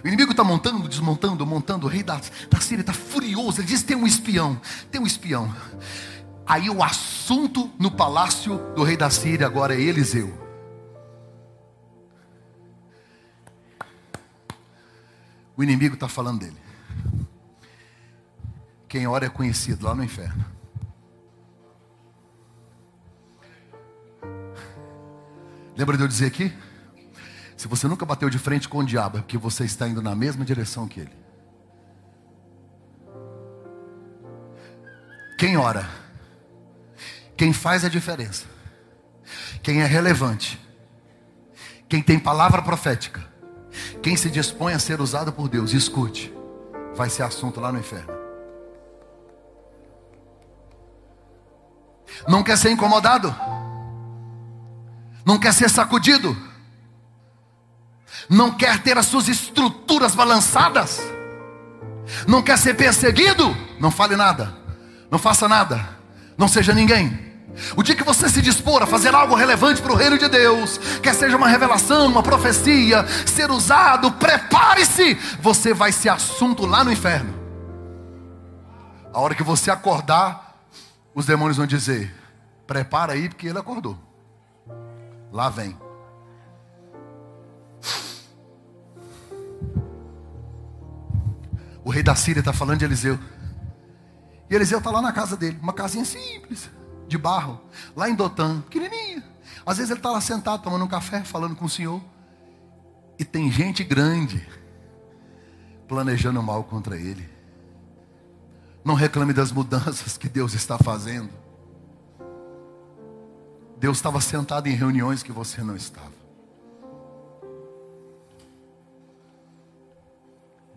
O 0.04 0.08
inimigo 0.08 0.32
está 0.32 0.44
montando, 0.44 0.88
desmontando, 0.88 1.46
montando. 1.46 1.86
O 1.86 1.90
rei 1.90 2.04
da, 2.04 2.20
da 2.50 2.60
Síria 2.60 2.82
está 2.82 2.94
furioso. 2.94 3.62
Ele 3.62 3.68
diz: 3.68 3.84
tem 3.84 3.96
um 3.96 4.08
espião, 4.08 4.60
tem 4.92 5.00
um 5.00 5.06
espião. 5.06 5.54
Aí 6.48 6.70
o 6.70 6.84
assunto 6.84 7.72
no 7.80 7.92
palácio 7.92 8.58
do 8.76 8.84
rei 8.84 8.98
da 8.98 9.10
Síria 9.10 9.46
agora 9.46 9.76
é 9.76 9.82
Eliseu. 9.82 10.44
O 15.58 15.64
inimigo 15.64 15.94
está 15.94 16.08
falando 16.08 16.40
dele. 16.40 16.65
Quem 18.88 19.08
ora 19.08 19.26
é 19.26 19.30
conhecido 19.30 19.86
lá 19.86 19.96
no 19.96 20.04
inferno. 20.04 20.46
Lembra 25.76 25.98
de 25.98 26.04
eu 26.04 26.08
dizer 26.08 26.28
aqui? 26.28 26.54
Se 27.58 27.68
você 27.68 27.88
nunca 27.88 28.06
bateu 28.06 28.30
de 28.30 28.40
frente 28.40 28.70
com 28.70 28.80
o 28.80 28.86
diabo, 28.86 29.18
é 29.18 29.22
porque 29.22 29.38
você 29.38 29.66
está 29.66 29.88
indo 29.88 30.02
na 30.02 30.16
mesma 30.16 30.46
direção 30.46 30.88
que 30.88 31.02
ele. 31.02 31.26
Quem 35.38 35.58
ora, 35.58 35.90
quem 37.36 37.52
faz 37.52 37.84
a 37.84 37.90
diferença, 37.90 38.46
quem 39.62 39.82
é 39.82 39.86
relevante, 39.86 40.62
quem 41.90 42.02
tem 42.02 42.18
palavra 42.18 42.62
profética, 42.62 43.22
quem 44.02 44.16
se 44.16 44.30
dispõe 44.30 44.74
a 44.74 44.80
ser 44.80 45.02
usado 45.02 45.34
por 45.34 45.50
Deus, 45.50 45.74
escute, 45.74 46.34
vai 46.96 47.10
ser 47.10 47.24
assunto 47.24 47.60
lá 47.60 47.72
no 47.72 47.80
inferno. 47.80 48.15
Não 52.28 52.44
quer 52.44 52.58
ser 52.58 52.72
incomodado? 52.72 53.34
não 55.26 55.40
quer 55.40 55.54
ser 55.54 55.70
sacudido, 55.70 56.38
não 58.30 58.52
quer 58.52 58.80
ter 58.84 58.96
as 58.98 59.08
suas 59.08 59.28
estruturas 59.28 60.14
balançadas, 60.14 61.02
não 62.28 62.44
quer 62.44 62.58
ser 62.60 62.76
perseguido, 62.76 63.58
não 63.80 63.90
fale 63.90 64.16
nada, 64.16 64.56
não 65.10 65.18
faça 65.18 65.48
nada, 65.48 65.98
não 66.38 66.48
seja 66.48 66.74
ninguém. 66.74 67.26
O 67.76 67.82
dia 67.82 67.96
que 67.96 68.04
você 68.04 68.30
se 68.30 68.42
dispor 68.42 68.84
a 68.84 68.86
fazer 68.86 69.16
algo 69.16 69.34
relevante 69.34 69.82
para 69.82 69.94
o 69.94 69.96
reino 69.96 70.18
de 70.18 70.28
Deus, 70.28 70.78
quer 71.02 71.16
seja 71.16 71.38
uma 71.38 71.48
revelação, 71.48 72.06
uma 72.06 72.22
profecia, 72.22 73.06
ser 73.26 73.50
usado, 73.50 74.12
prepare-se, 74.12 75.16
você 75.40 75.74
vai 75.74 75.92
ser 75.92 76.10
assunto 76.10 76.66
lá 76.66 76.84
no 76.84 76.92
inferno. 76.92 77.34
A 79.12 79.20
hora 79.22 79.34
que 79.34 79.44
você 79.44 79.72
acordar, 79.72 80.45
os 81.16 81.26
demônios 81.26 81.58
vão 81.58 81.66
dizer: 81.66 82.14
prepara 82.68 83.14
aí, 83.14 83.30
porque 83.30 83.48
ele 83.48 83.58
acordou. 83.58 83.98
Lá 85.32 85.50
vem. 85.50 85.76
O 91.84 91.90
rei 91.90 92.04
da 92.04 92.16
Síria 92.16 92.42
está 92.42 92.52
falando 92.52 92.80
de 92.80 92.86
Eliseu. 92.86 93.18
E 94.50 94.56
Eliseu 94.56 94.80
está 94.80 94.92
lá 94.92 95.02
na 95.02 95.12
casa 95.12 95.38
dele, 95.38 95.58
uma 95.62 95.74
casinha 95.74 96.04
simples, 96.04 96.70
de 97.08 97.18
barro, 97.18 97.62
lá 97.96 98.10
em 98.10 98.16
Dotã, 98.16 98.62
pequenininha. 98.62 99.24
Às 99.66 99.78
vezes 99.78 99.92
ele 99.92 100.00
está 100.00 100.12
lá 100.12 100.22
sentado, 100.22 100.62
tomando 100.62 100.86
um 100.86 100.88
café, 100.88 101.24
falando 101.24 101.56
com 101.56 101.66
o 101.66 101.70
Senhor. 101.70 102.02
E 103.18 103.24
tem 103.24 103.52
gente 103.52 103.84
grande 103.84 104.48
planejando 105.88 106.42
mal 106.44 106.64
contra 106.64 106.98
ele. 106.98 107.35
Não 108.86 108.94
reclame 108.94 109.34
das 109.34 109.52
mudanças 109.52 110.16
que 110.16 110.30
Deus 110.30 110.54
está 110.54 110.78
fazendo. 110.78 111.32
Deus 113.78 113.98
estava 113.98 114.22
sentado 114.22 114.68
em 114.68 114.76
reuniões 114.76 115.24
que 115.24 115.32
você 115.32 115.64
não 115.64 115.76
estava. 115.76 116.14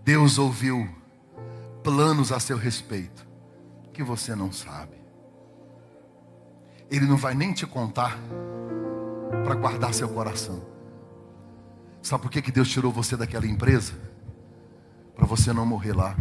Deus 0.02 0.38
ouviu 0.38 0.88
planos 1.84 2.32
a 2.32 2.40
seu 2.40 2.56
respeito 2.56 3.26
que 3.92 4.02
você 4.02 4.34
não 4.34 4.50
sabe. 4.50 4.96
Ele 6.90 7.04
não 7.04 7.18
vai 7.18 7.34
nem 7.34 7.52
te 7.52 7.66
contar 7.66 8.18
para 9.44 9.54
guardar 9.54 9.92
seu 9.92 10.08
coração. 10.08 10.62
Sabe 12.00 12.22
por 12.22 12.30
que, 12.30 12.40
que 12.40 12.50
Deus 12.50 12.70
tirou 12.70 12.90
você 12.90 13.18
daquela 13.18 13.46
empresa? 13.46 13.92
Para 15.14 15.26
você 15.26 15.52
não 15.52 15.66
morrer 15.66 15.92
lá. 15.92 16.16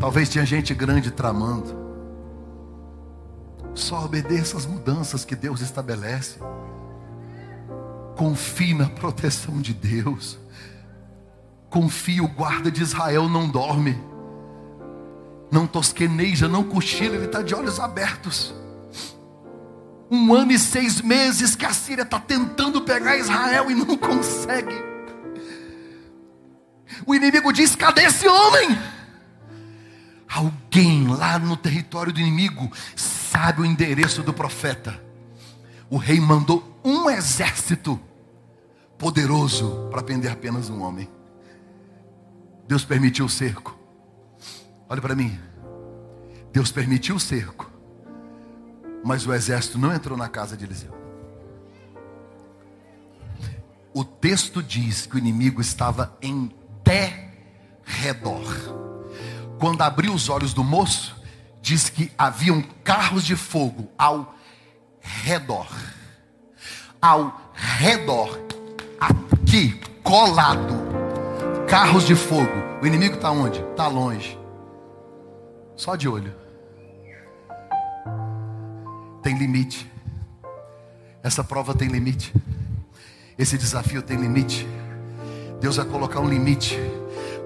Talvez 0.00 0.28
tinha 0.28 0.46
gente 0.46 0.72
grande 0.74 1.10
tramando. 1.10 1.76
Só 3.74 4.04
obedeça 4.04 4.56
as 4.56 4.64
mudanças 4.64 5.24
que 5.24 5.34
Deus 5.34 5.60
estabelece. 5.60 6.38
Confie 8.16 8.74
na 8.74 8.88
proteção 8.88 9.60
de 9.60 9.74
Deus. 9.74 10.38
Confie, 11.68 12.20
o 12.20 12.28
guarda 12.28 12.70
de 12.70 12.82
Israel 12.82 13.28
não 13.28 13.48
dorme. 13.48 14.00
Não 15.50 15.66
tosqueneja, 15.66 16.48
não 16.48 16.62
cochila, 16.62 17.16
ele 17.16 17.26
está 17.26 17.42
de 17.42 17.54
olhos 17.54 17.80
abertos. 17.80 18.54
Um 20.10 20.32
ano 20.32 20.52
e 20.52 20.58
seis 20.58 21.02
meses 21.02 21.54
que 21.54 21.66
a 21.66 21.72
Síria 21.72 22.02
está 22.02 22.18
tentando 22.18 22.80
pegar 22.82 23.16
Israel 23.16 23.70
e 23.70 23.74
não 23.74 23.96
consegue. 23.98 24.74
O 27.06 27.14
inimigo 27.14 27.52
diz: 27.52 27.76
cadê 27.76 28.02
esse 28.02 28.26
homem? 28.26 28.97
Alguém 30.28 31.08
lá 31.08 31.38
no 31.38 31.56
território 31.56 32.12
do 32.12 32.20
inimigo 32.20 32.70
sabe 32.94 33.62
o 33.62 33.64
endereço 33.64 34.22
do 34.22 34.32
profeta. 34.32 35.02
O 35.88 35.96
rei 35.96 36.20
mandou 36.20 36.78
um 36.84 37.08
exército 37.08 37.98
poderoso 38.98 39.88
para 39.90 40.02
prender 40.02 40.30
apenas 40.30 40.68
um 40.68 40.82
homem. 40.82 41.08
Deus 42.66 42.84
permitiu 42.84 43.24
o 43.24 43.28
cerco. 43.28 43.78
Olha 44.88 45.00
para 45.00 45.14
mim. 45.14 45.38
Deus 46.52 46.70
permitiu 46.70 47.16
o 47.16 47.20
cerco. 47.20 47.70
Mas 49.02 49.26
o 49.26 49.32
exército 49.32 49.78
não 49.78 49.94
entrou 49.94 50.18
na 50.18 50.28
casa 50.28 50.56
de 50.56 50.64
Eliseu. 50.64 50.92
O 53.94 54.04
texto 54.04 54.62
diz 54.62 55.06
que 55.06 55.14
o 55.14 55.18
inimigo 55.18 55.60
estava 55.60 56.16
em 56.20 56.52
redor 57.82 58.87
quando 59.58 59.82
abriu 59.82 60.14
os 60.14 60.28
olhos 60.28 60.54
do 60.54 60.62
moço, 60.62 61.16
diz 61.60 61.88
que 61.88 62.10
haviam 62.16 62.62
carros 62.84 63.24
de 63.24 63.36
fogo 63.36 63.88
ao 63.98 64.34
redor. 65.00 65.68
Ao 67.00 67.52
redor, 67.54 68.38
aqui, 69.00 69.80
colado, 70.02 70.74
carros 71.68 72.04
de 72.04 72.14
fogo. 72.14 72.68
O 72.82 72.86
inimigo 72.86 73.16
está 73.16 73.30
onde? 73.30 73.60
Está 73.60 73.88
longe. 73.88 74.38
Só 75.76 75.96
de 75.96 76.08
olho. 76.08 76.34
Tem 79.22 79.36
limite. 79.36 79.90
Essa 81.22 81.44
prova 81.44 81.74
tem 81.74 81.88
limite. 81.88 82.32
Esse 83.36 83.58
desafio 83.58 84.02
tem 84.02 84.16
limite. 84.16 84.66
Deus 85.60 85.76
vai 85.76 85.86
colocar 85.86 86.20
um 86.20 86.28
limite 86.28 86.78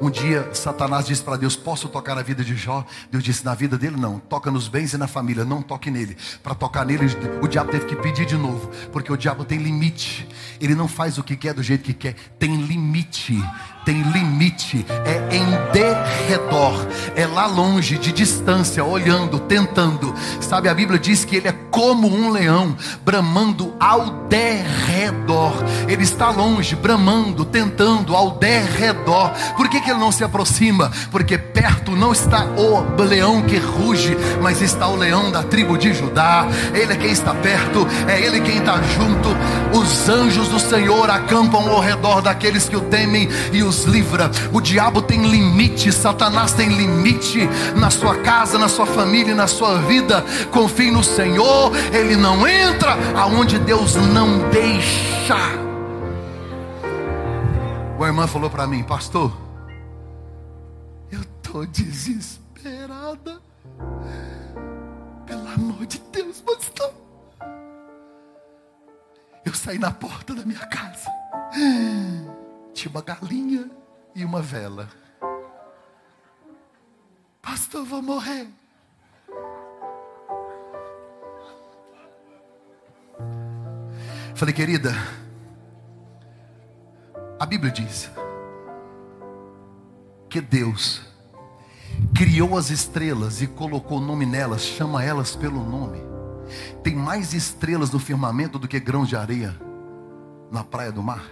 um 0.01 0.11
dia 0.11 0.51
Satanás 0.53 1.07
disse 1.07 1.23
para 1.23 1.37
Deus: 1.37 1.57
Posso 1.57 1.89
tocar 1.89 2.15
na 2.15 2.23
vida 2.23 2.45
de 2.45 2.55
Jó? 2.57 2.85
Deus 3.11 3.23
disse: 3.23 3.45
Na 3.45 3.55
vida 3.55 3.77
dele 3.77 3.97
não, 3.97 4.19
toca 4.19 4.51
nos 4.51 4.69
bens 4.69 4.93
e 4.93 4.99
na 4.99 5.07
família, 5.07 5.45
não 5.45 5.63
toque 5.63 5.91
nele. 5.91 6.17
Para 6.43 6.55
tocar 6.55 6.85
nele, 6.85 7.07
o 7.41 7.49
diabo 7.49 7.71
teve 7.71 7.87
que 7.87 7.97
pedir 7.97 8.27
de 8.27 8.37
novo, 8.37 8.71
porque 8.93 9.13
o 9.13 9.17
diabo 9.17 9.45
tem 9.45 9.59
limite. 9.59 10.29
Ele 10.61 10.75
não 10.75 10.89
faz 10.89 11.19
o 11.19 11.23
que 11.23 11.37
quer 11.37 11.55
do 11.55 11.63
jeito 11.63 11.85
que 11.85 11.95
quer, 11.95 12.15
tem 12.39 12.57
limite 12.57 13.43
tem 13.85 14.03
limite, 14.03 14.87
é 15.05 15.37
em 15.37 15.73
derredor, 15.73 16.87
é 17.17 17.27
lá 17.27 17.47
longe, 17.47 17.99
de 17.99 18.13
distância, 18.13 18.85
olhando, 18.85 19.41
tentando. 19.41 20.15
Sabe, 20.41 20.69
a 20.69 20.75
Bíblia 20.75 20.99
diz 20.99 21.25
que 21.25 21.37
ele 21.37 21.49
é 21.49 21.53
como 21.71 22.07
um 22.07 22.31
leão, 22.31 22.77
bramando 23.05 23.75
ao 23.81 24.27
derredor. 24.29 25.53
Ele 25.89 26.03
está 26.03 26.31
longe, 26.31 26.77
bramando, 26.77 27.45
tentando 27.45 28.15
ao 28.15 28.33
derredor. 28.39 29.31
Por 29.57 29.69
que, 29.69 29.81
que 29.83 29.91
ele 29.91 29.99
não 29.99 30.13
se 30.13 30.25
aproxima? 30.25 30.91
Porque 31.11 31.37
perto 31.37 31.93
não 31.93 32.13
está 32.13 32.45
o 32.45 33.03
leão 33.03 33.43
que 33.43 33.59
ruge, 33.59 34.17
mas 34.41 34.63
está 34.63 34.89
o 34.89 34.97
leão 34.97 35.31
da 35.31 35.43
tribo 35.43 35.77
de 35.77 35.93
Judá. 35.93 36.47
Ele 36.73 36.93
é 36.93 36.97
quem 36.97 37.11
está 37.11 37.35
perto, 37.35 37.87
é 38.09 38.25
ele 38.25 38.41
quem 38.41 38.59
está 38.59 38.81
junto. 38.83 39.29
Os 39.77 40.09
anjos 40.09 40.49
do 40.49 40.59
Senhor 40.59 41.11
acampam 41.11 41.69
ao 41.69 41.81
redor 41.81 42.23
daqueles 42.23 42.69
que 42.69 42.77
o 42.77 42.81
temem 42.81 43.29
e 43.53 43.63
os 43.63 43.85
livra. 43.85 44.31
O 44.53 44.61
diabo 44.61 45.03
tem 45.03 45.27
limite, 45.27 45.93
Satanás 45.93 46.53
tem 46.53 46.69
limite 46.69 47.49
na 47.77 47.91
sua 47.91 48.17
casa, 48.17 48.59
na 48.59 48.69
sua 48.69 48.87
família, 48.87 49.35
na 49.35 49.47
sua 49.47 49.79
vida. 49.79 50.25
Confie 50.51 50.91
no 50.91 51.03
Senhor, 51.03 51.73
ele 51.93 52.17
não 52.17 52.47
entra 52.47 52.97
aonde 53.17 53.59
Deus 53.59 53.97
não 53.97 54.39
deixa. 54.51 55.63
Uma 57.97 58.07
irmã 58.07 58.27
falou 58.27 58.51
para 58.51 58.67
mim, 58.67 58.83
pastor, 58.83 59.33
estou 61.53 61.67
desesperada. 61.67 63.43
Pelo 65.27 65.49
amor 65.49 65.85
de 65.85 65.99
Deus, 65.99 66.41
pastor. 66.41 66.95
Eu 69.45 69.53
saí 69.53 69.79
na 69.79 69.91
porta 69.91 70.35
da 70.35 70.47
minha 70.47 70.67
casa 70.67 71.11
tinha 72.73 72.91
uma 72.91 73.03
galinha 73.03 73.71
e 74.15 74.25
uma 74.25 74.41
vela. 74.41 74.89
Pastor, 77.43 77.85
vou 77.85 78.01
morrer. 78.01 78.49
Falei, 84.35 84.55
querida, 84.55 84.91
a 87.39 87.45
Bíblia 87.45 87.71
diz 87.71 88.11
que 90.31 90.41
Deus 90.41 91.12
criou 92.15 92.57
as 92.57 92.71
estrelas 92.71 93.43
e 93.43 93.47
colocou 93.47 94.01
nome 94.01 94.27
nelas, 94.27 94.63
chama 94.63 95.03
elas 95.03 95.35
pelo 95.35 95.65
nome. 95.65 96.01
Tem 96.83 96.95
mais 96.95 97.33
estrelas 97.33 97.91
no 97.91 97.99
firmamento 97.99 98.59
do 98.59 98.69
que 98.69 98.79
grãos 98.79 99.09
de 99.09 99.17
areia 99.17 99.57
na 100.51 100.63
praia 100.63 100.93
do 100.93 101.03
mar. 101.03 101.25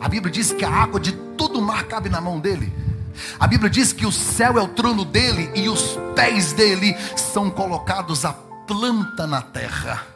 A 0.00 0.08
Bíblia 0.08 0.30
diz 0.30 0.52
que 0.52 0.64
a 0.64 0.70
água 0.70 1.00
de 1.00 1.12
todo 1.12 1.58
o 1.58 1.62
mar 1.62 1.84
cabe 1.84 2.08
na 2.08 2.20
mão 2.20 2.38
dele. 2.38 2.72
A 3.40 3.46
Bíblia 3.46 3.70
diz 3.70 3.92
que 3.92 4.06
o 4.06 4.12
céu 4.12 4.58
é 4.58 4.62
o 4.62 4.68
trono 4.68 5.04
dele 5.04 5.50
e 5.54 5.68
os 5.68 5.98
pés 6.14 6.52
dele 6.52 6.94
são 7.16 7.50
colocados 7.50 8.24
a 8.24 8.32
planta 8.32 9.26
na 9.26 9.40
terra. 9.40 10.06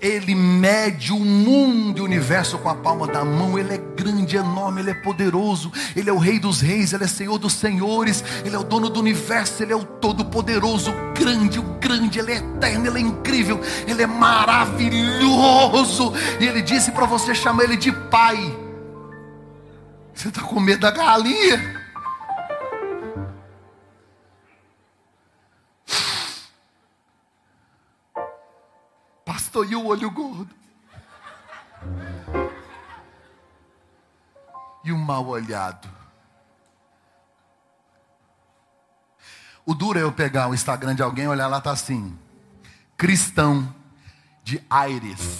Ele 0.00 0.34
mede 0.34 1.12
o 1.12 1.18
mundo 1.18 1.98
e 1.98 2.00
o 2.00 2.04
universo 2.04 2.58
com 2.58 2.68
a 2.68 2.74
palma 2.74 3.06
da 3.06 3.24
mão. 3.24 3.58
Ele 3.58 3.74
é 3.74 3.78
grande, 4.02 4.36
enorme, 4.36 4.80
ele 4.80 4.90
é 4.90 4.94
poderoso. 4.94 5.70
Ele 5.94 6.10
é 6.10 6.12
o 6.12 6.18
Rei 6.18 6.40
dos 6.40 6.60
Reis, 6.60 6.92
ele 6.92 7.04
é 7.04 7.08
Senhor 7.08 7.38
dos 7.38 7.52
Senhores. 7.52 8.24
Ele 8.44 8.56
é 8.56 8.58
o 8.58 8.64
dono 8.64 8.90
do 8.90 8.98
universo, 8.98 9.62
ele 9.62 9.72
é 9.72 9.76
o 9.76 9.84
Todo-Poderoso, 9.84 10.92
grande, 11.16 11.60
o 11.60 11.62
grande. 11.78 12.18
Ele 12.18 12.32
é 12.32 12.36
eterno, 12.36 12.86
ele 12.86 12.98
é 12.98 13.02
incrível, 13.02 13.60
ele 13.86 14.02
é 14.02 14.06
maravilhoso. 14.06 16.12
E 16.40 16.46
ele 16.46 16.62
disse 16.62 16.90
para 16.90 17.06
você 17.06 17.34
chamar 17.34 17.64
ele 17.64 17.76
de 17.76 17.92
Pai. 17.92 18.36
Você 20.12 20.28
está 20.28 20.42
com 20.42 20.60
medo 20.60 20.80
da 20.80 20.90
galinha? 20.90 21.80
Pastor, 29.24 29.70
e 29.70 29.76
o 29.76 29.86
olho 29.86 30.10
gordo? 30.10 30.50
E 34.84 34.92
o 34.92 34.98
mal 34.98 35.26
olhado? 35.26 35.88
O 39.64 39.74
duro 39.74 39.98
é 39.98 40.02
eu 40.02 40.12
pegar 40.12 40.48
o 40.48 40.54
Instagram 40.54 40.94
de 40.94 41.02
alguém 41.02 41.24
e 41.24 41.28
olhar 41.28 41.46
lá, 41.46 41.60
tá 41.60 41.70
assim. 41.70 42.18
Cristão 42.96 43.72
de 44.42 44.62
Aires. 44.68 45.38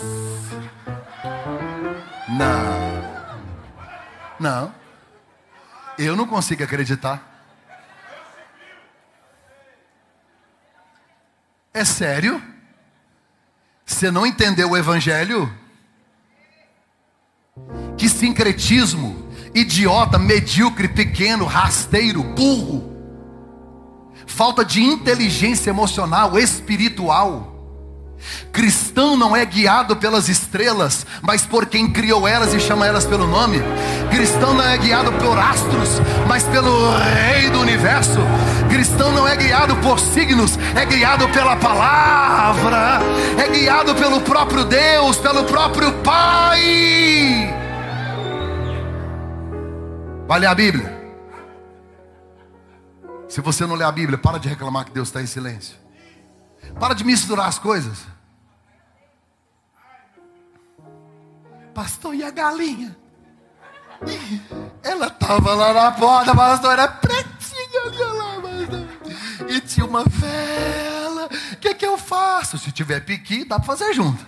Não. 2.29 2.93
Não. 4.39 4.75
Eu 5.99 6.17
não 6.17 6.27
consigo 6.27 6.63
acreditar. 6.63 7.33
É 11.75 11.85
sério? 11.85 12.43
Você 13.85 14.11
não 14.11 14.27
entendeu 14.27 14.71
o 14.71 14.77
evangelho? 14.77 15.53
Que 17.99 18.09
sincretismo, 18.09 19.12
idiota, 19.55 20.19
medíocre, 20.19 20.89
pequeno, 20.89 21.45
rasteiro, 21.45 22.23
burro 22.23 22.93
falta 24.33 24.65
de 24.65 24.83
inteligência 24.83 25.71
emocional, 25.71 26.39
espiritual. 26.39 27.51
Cristão 28.53 29.17
não 29.17 29.37
é 29.37 29.45
guiado 29.45 29.97
pelas 29.97 30.29
estrelas, 30.29 31.05
mas 31.21 31.45
por 31.45 31.67
quem 31.67 31.91
criou 31.91 32.27
elas 32.27 32.55
e 32.55 32.61
chama 32.61 32.87
elas 32.87 33.05
pelo 33.05 33.27
nome. 33.27 33.61
Cristão 34.11 34.55
não 34.55 34.65
é 34.65 34.79
guiado 34.79 35.13
por 35.13 35.37
astros, 35.37 36.01
mas 36.29 36.45
pelo 36.45 36.91
Rei 36.97 37.51
do 37.51 37.61
universo. 37.61 38.21
Cristão 38.71 39.11
não 39.13 39.27
é 39.27 39.37
guiado 39.37 39.75
por 39.77 39.99
signos, 39.99 40.57
é 40.75 40.85
guiado 40.87 41.29
pela 41.31 41.57
palavra, 41.57 43.01
é 43.37 43.49
guiado 43.49 43.95
pelo 43.97 44.21
próprio 44.21 44.65
Deus, 44.65 45.17
pelo 45.19 45.45
próprio 45.45 45.93
Pai. 46.05 47.62
Vale 50.27 50.47
a 50.47 50.55
Bíblia. 50.55 51.03
Se 53.29 53.41
você 53.41 53.67
não 53.67 53.75
lê 53.75 53.85
a 53.85 53.93
Bíblia, 53.93 54.19
para 54.19 54.39
de 54.39 54.49
reclamar 54.49 54.85
que 54.85 54.93
Deus 54.93 55.09
está 55.09 55.23
em 55.23 55.27
silêncio. 55.27 55.77
Para 56.79 56.95
de 56.95 57.05
misturar 57.05 57.49
as 57.49 57.59
coisas. 57.59 58.05
Pastor, 61.75 62.15
e 62.15 62.23
a 62.23 62.31
galinha? 62.31 62.97
Ela 64.83 65.07
estava 65.07 65.55
lá 65.55 65.73
na 65.73 65.93
porta, 65.93 66.35
pastor, 66.35 66.73
era 66.73 66.89
pretinha 66.89 67.81
ali 67.87 67.99
lá, 67.99 68.41
pastor. 68.41 69.49
E 69.49 69.61
tinha 69.61 69.87
uma 69.87 70.05
vela. 70.05 71.27
O 71.53 71.57
que, 71.57 71.75
que 71.75 71.87
eu 71.87 71.97
faço? 71.97 72.59
Se 72.59 72.73
tiver 72.73 73.01
piqui, 73.01 73.45
dá 73.45 73.57
para 73.57 73.67
fazer 73.67 73.95
junto. 73.95 74.27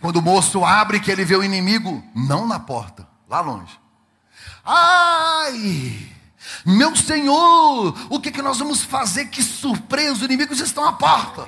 Quando 0.00 0.16
o 0.16 0.22
moço 0.22 0.64
abre, 0.64 1.00
que 1.00 1.10
ele 1.10 1.24
vê 1.24 1.36
o 1.36 1.44
inimigo, 1.44 2.02
não 2.14 2.46
na 2.46 2.58
porta, 2.58 3.06
lá 3.28 3.40
longe. 3.40 3.78
Ai, 4.64 6.08
meu 6.64 6.96
Senhor, 6.96 7.94
o 8.08 8.20
que, 8.20 8.30
que 8.30 8.42
nós 8.42 8.58
vamos 8.58 8.82
fazer? 8.82 9.26
Que 9.26 9.42
surpresa, 9.42 10.12
os 10.12 10.22
inimigos 10.22 10.60
estão 10.60 10.84
à 10.84 10.92
porta. 10.92 11.46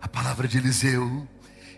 A 0.00 0.08
palavra 0.08 0.46
de 0.46 0.58
Eliseu 0.58 1.26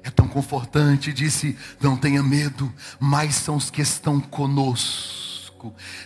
é 0.03 0.11
tão 0.11 0.29
confortante, 0.29 1.13
disse: 1.13 1.57
Não 1.81 1.97
tenha 1.97 2.23
medo, 2.23 2.73
mais 3.01 3.37
são 3.37 3.57
os 3.57 3.71
que 3.71 3.81
estão 3.81 4.21
conosco 4.21 5.28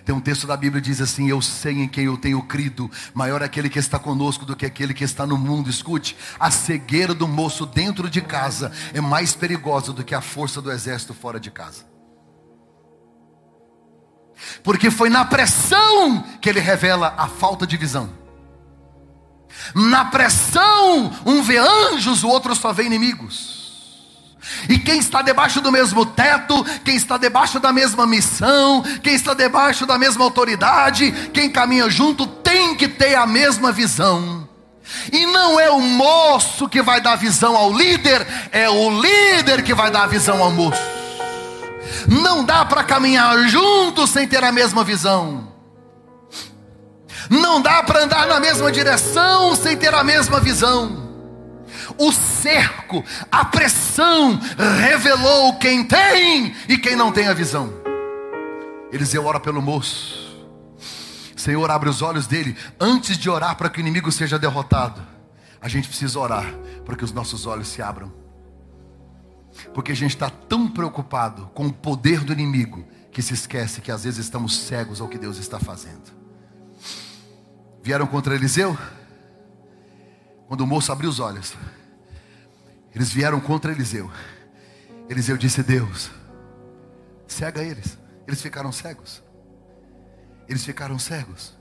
Tem 0.04 0.14
um 0.14 0.20
texto 0.20 0.46
da 0.46 0.56
Bíblia 0.56 0.80
que 0.80 0.88
diz 0.88 1.00
assim: 1.00 1.28
Eu 1.28 1.42
sei 1.42 1.82
em 1.82 1.88
quem 1.88 2.04
eu 2.04 2.16
tenho 2.16 2.42
crido, 2.42 2.90
maior 3.12 3.42
é 3.42 3.44
aquele 3.44 3.68
que 3.68 3.78
está 3.78 3.98
conosco 3.98 4.44
do 4.44 4.56
que 4.56 4.66
aquele 4.66 4.94
que 4.94 5.04
está 5.04 5.26
no 5.26 5.36
mundo. 5.36 5.70
Escute, 5.70 6.16
a 6.38 6.50
cegueira 6.50 7.14
do 7.14 7.28
moço 7.28 7.66
dentro 7.66 8.08
de 8.08 8.20
casa 8.20 8.72
é 8.92 9.00
mais 9.00 9.34
perigosa 9.34 9.92
do 9.92 10.04
que 10.04 10.14
a 10.14 10.20
força 10.20 10.60
do 10.62 10.70
exército 10.70 11.14
fora 11.14 11.38
de 11.38 11.50
casa. 11.50 11.84
Porque 14.62 14.90
foi 14.90 15.08
na 15.08 15.24
pressão 15.24 16.22
que 16.40 16.48
ele 16.48 16.60
revela 16.60 17.14
a 17.16 17.28
falta 17.28 17.66
de 17.66 17.76
visão. 17.76 18.10
Na 19.74 20.06
pressão, 20.06 21.12
um 21.24 21.42
vê 21.42 21.58
anjos, 21.58 22.24
o 22.24 22.28
outro 22.28 22.54
só 22.54 22.72
vê 22.72 22.84
inimigos. 22.84 23.61
E 24.68 24.78
quem 24.78 24.98
está 24.98 25.22
debaixo 25.22 25.60
do 25.60 25.70
mesmo 25.70 26.04
teto, 26.04 26.64
quem 26.84 26.96
está 26.96 27.16
debaixo 27.16 27.60
da 27.60 27.72
mesma 27.72 28.06
missão, 28.06 28.82
quem 29.02 29.14
está 29.14 29.34
debaixo 29.34 29.86
da 29.86 29.96
mesma 29.96 30.24
autoridade, 30.24 31.12
quem 31.32 31.50
caminha 31.50 31.88
junto, 31.88 32.26
tem 32.26 32.74
que 32.74 32.88
ter 32.88 33.14
a 33.14 33.26
mesma 33.26 33.70
visão. 33.70 34.48
E 35.12 35.26
não 35.26 35.58
é 35.60 35.70
o 35.70 35.80
moço 35.80 36.68
que 36.68 36.82
vai 36.82 37.00
dar 37.00 37.16
visão 37.16 37.56
ao 37.56 37.72
líder, 37.72 38.26
é 38.50 38.68
o 38.68 39.00
líder 39.00 39.62
que 39.62 39.74
vai 39.74 39.90
dar 39.90 40.06
visão 40.08 40.42
ao 40.42 40.50
moço. 40.50 40.82
Não 42.08 42.44
dá 42.44 42.64
para 42.64 42.82
caminhar 42.82 43.38
juntos 43.48 44.10
sem 44.10 44.26
ter 44.26 44.42
a 44.42 44.50
mesma 44.50 44.82
visão. 44.82 45.48
Não 47.30 47.60
dá 47.60 47.82
para 47.82 48.02
andar 48.02 48.26
na 48.26 48.40
mesma 48.40 48.72
direção 48.72 49.54
sem 49.54 49.76
ter 49.76 49.94
a 49.94 50.02
mesma 50.02 50.40
visão 50.40 51.01
o 51.98 52.12
cerco, 52.12 53.04
a 53.30 53.44
pressão 53.44 54.38
revelou 54.80 55.56
quem 55.58 55.84
tem 55.84 56.54
e 56.68 56.78
quem 56.78 56.96
não 56.96 57.12
tem 57.12 57.28
a 57.28 57.34
visão. 57.34 57.72
Eliseu 58.92 59.24
ora 59.24 59.40
pelo 59.40 59.62
moço. 59.62 60.22
Senhor, 61.36 61.70
abre 61.70 61.88
os 61.88 62.02
olhos 62.02 62.26
dele 62.26 62.56
antes 62.78 63.16
de 63.16 63.28
orar 63.28 63.56
para 63.56 63.68
que 63.68 63.78
o 63.78 63.80
inimigo 63.80 64.12
seja 64.12 64.38
derrotado. 64.38 65.02
A 65.60 65.68
gente 65.68 65.88
precisa 65.88 66.18
orar 66.18 66.46
para 66.84 66.94
que 66.94 67.04
os 67.04 67.12
nossos 67.12 67.46
olhos 67.46 67.68
se 67.68 67.80
abram. 67.80 68.12
Porque 69.74 69.92
a 69.92 69.96
gente 69.96 70.10
está 70.10 70.30
tão 70.30 70.68
preocupado 70.68 71.50
com 71.54 71.66
o 71.66 71.72
poder 71.72 72.20
do 72.20 72.32
inimigo 72.32 72.84
que 73.10 73.22
se 73.22 73.34
esquece 73.34 73.80
que 73.80 73.90
às 73.90 74.04
vezes 74.04 74.24
estamos 74.24 74.56
cegos 74.56 75.00
ao 75.00 75.08
que 75.08 75.18
Deus 75.18 75.36
está 75.38 75.58
fazendo. 75.58 76.12
Vieram 77.82 78.06
contra 78.06 78.34
Eliseu? 78.34 78.76
Quando 80.46 80.62
o 80.62 80.66
moço 80.66 80.92
abriu 80.92 81.10
os 81.10 81.18
olhos, 81.18 81.54
eles 82.94 83.12
vieram 83.12 83.40
contra 83.40 83.72
Eliseu. 83.72 84.10
Eliseu 85.08 85.36
disse: 85.36 85.62
Deus, 85.62 86.10
cega 87.26 87.62
eles. 87.62 87.98
Eles 88.26 88.40
ficaram 88.40 88.70
cegos. 88.70 89.22
Eles 90.48 90.64
ficaram 90.64 90.98
cegos. 90.98 91.56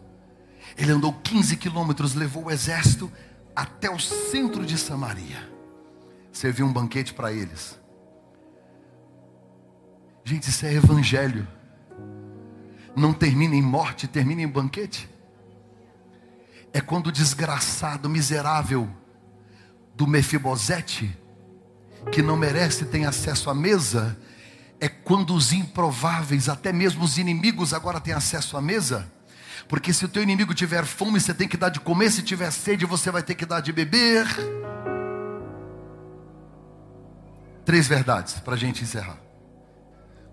Ele 0.77 0.91
andou 0.91 1.13
15 1.13 1.57
quilômetros, 1.57 2.13
levou 2.13 2.45
o 2.45 2.51
exército 2.51 3.11
até 3.55 3.89
o 3.89 3.99
centro 3.99 4.65
de 4.65 4.77
Samaria. 4.77 5.49
Serviu 6.31 6.65
um 6.65 6.73
banquete 6.73 7.13
para 7.13 7.31
eles. 7.33 7.79
Gente, 10.23 10.49
isso 10.49 10.65
é 10.65 10.73
evangelho. 10.73 11.47
Não 12.95 13.13
termina 13.13 13.55
em 13.55 13.61
morte, 13.61 14.07
termina 14.07 14.41
em 14.41 14.47
banquete 14.47 15.09
é 16.73 16.79
quando 16.79 17.07
o 17.07 17.11
desgraçado, 17.11 18.09
miserável 18.09 18.89
do 19.95 20.07
Mefibosete, 20.07 21.17
que 22.11 22.21
não 22.21 22.37
merece, 22.37 22.85
tem 22.85 23.05
acesso 23.05 23.49
à 23.49 23.53
mesa, 23.53 24.17
é 24.79 24.87
quando 24.87 25.33
os 25.33 25.51
improváveis, 25.51 26.47
até 26.47 26.71
mesmo 26.71 27.03
os 27.03 27.17
inimigos, 27.17 27.73
agora 27.73 27.99
têm 27.99 28.13
acesso 28.13 28.55
à 28.55 28.61
mesa. 28.61 29.11
Porque 29.67 29.93
se 29.93 30.05
o 30.05 30.09
teu 30.09 30.23
inimigo 30.23 30.53
tiver 30.53 30.85
fome, 30.85 31.19
você 31.19 31.33
tem 31.33 31.47
que 31.47 31.57
dar 31.57 31.69
de 31.69 31.79
comer, 31.79 32.11
se 32.11 32.21
tiver 32.21 32.51
sede, 32.51 32.85
você 32.85 33.11
vai 33.11 33.21
ter 33.21 33.35
que 33.35 33.45
dar 33.45 33.59
de 33.59 33.71
beber. 33.71 34.25
Três 37.65 37.87
verdades 37.87 38.35
para 38.35 38.53
a 38.53 38.57
gente 38.57 38.83
encerrar. 38.83 39.17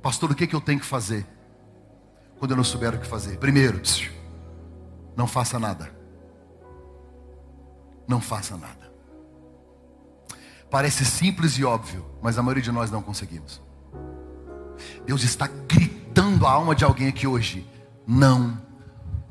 Pastor, 0.03 0.31
o 0.31 0.35
que, 0.35 0.47
que 0.47 0.55
eu 0.55 0.61
tenho 0.61 0.81
que 0.81 0.87
fazer? 0.87 1.27
Quando 2.39 2.53
eu 2.53 2.57
não 2.57 2.65
souber 2.65 2.95
o 2.95 2.99
que 2.99 3.07
fazer. 3.07 3.37
Primeiro, 3.39 3.83
não 5.17 5.27
faça 5.27 5.59
nada 5.59 5.99
não 8.09 8.23
faça 8.23 8.57
nada. 8.57 8.88
Parece 10.71 11.05
simples 11.05 11.59
e 11.59 11.65
óbvio, 11.65 12.05
mas 12.23 12.39
a 12.39 12.43
maioria 12.43 12.63
de 12.63 12.73
nós 12.73 12.91
não 12.91 13.03
conseguimos. 13.03 13.61
Deus 15.07 15.23
está 15.23 15.47
gritando 15.47 16.47
a 16.47 16.51
alma 16.51 16.75
de 16.75 16.85
alguém 16.85 17.09
aqui 17.09 17.27
hoje: 17.27 17.67
não 18.07 18.61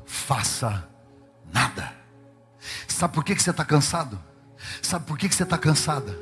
faça 0.04 0.88
nada. 1.52 1.92
Sabe 2.86 3.14
por 3.14 3.24
que, 3.24 3.34
que 3.34 3.42
você 3.42 3.50
está 3.50 3.64
cansado? 3.64 4.18
Sabe 4.82 5.06
por 5.06 5.16
que, 5.16 5.28
que 5.28 5.34
você 5.34 5.44
está 5.44 5.56
cansada? 5.56 6.18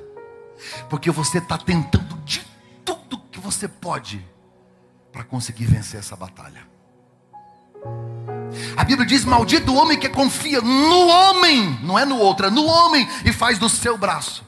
Porque 0.91 1.11
você 1.11 1.39
está 1.39 1.57
tentando 1.57 2.17
de 2.25 2.47
tudo 2.85 3.19
que 3.31 3.41
você 3.41 3.67
pode 3.67 4.25
para 5.11 5.25
conseguir 5.25 5.64
vencer 5.64 5.99
essa 5.99 6.14
batalha. 6.14 6.67
A 8.77 8.85
Bíblia 8.85 9.07
diz: 9.07 9.25
Maldito 9.25 9.73
o 9.73 9.77
homem 9.77 9.99
que 9.99 10.09
confia 10.09 10.61
no 10.61 11.09
homem, 11.09 11.79
não 11.83 11.99
é 11.99 12.05
no 12.05 12.19
outro, 12.19 12.47
é 12.47 12.51
no 12.51 12.67
homem, 12.67 13.09
e 13.25 13.33
faz 13.33 13.59
do 13.59 13.69
seu 13.69 13.97
braço. 13.97 14.45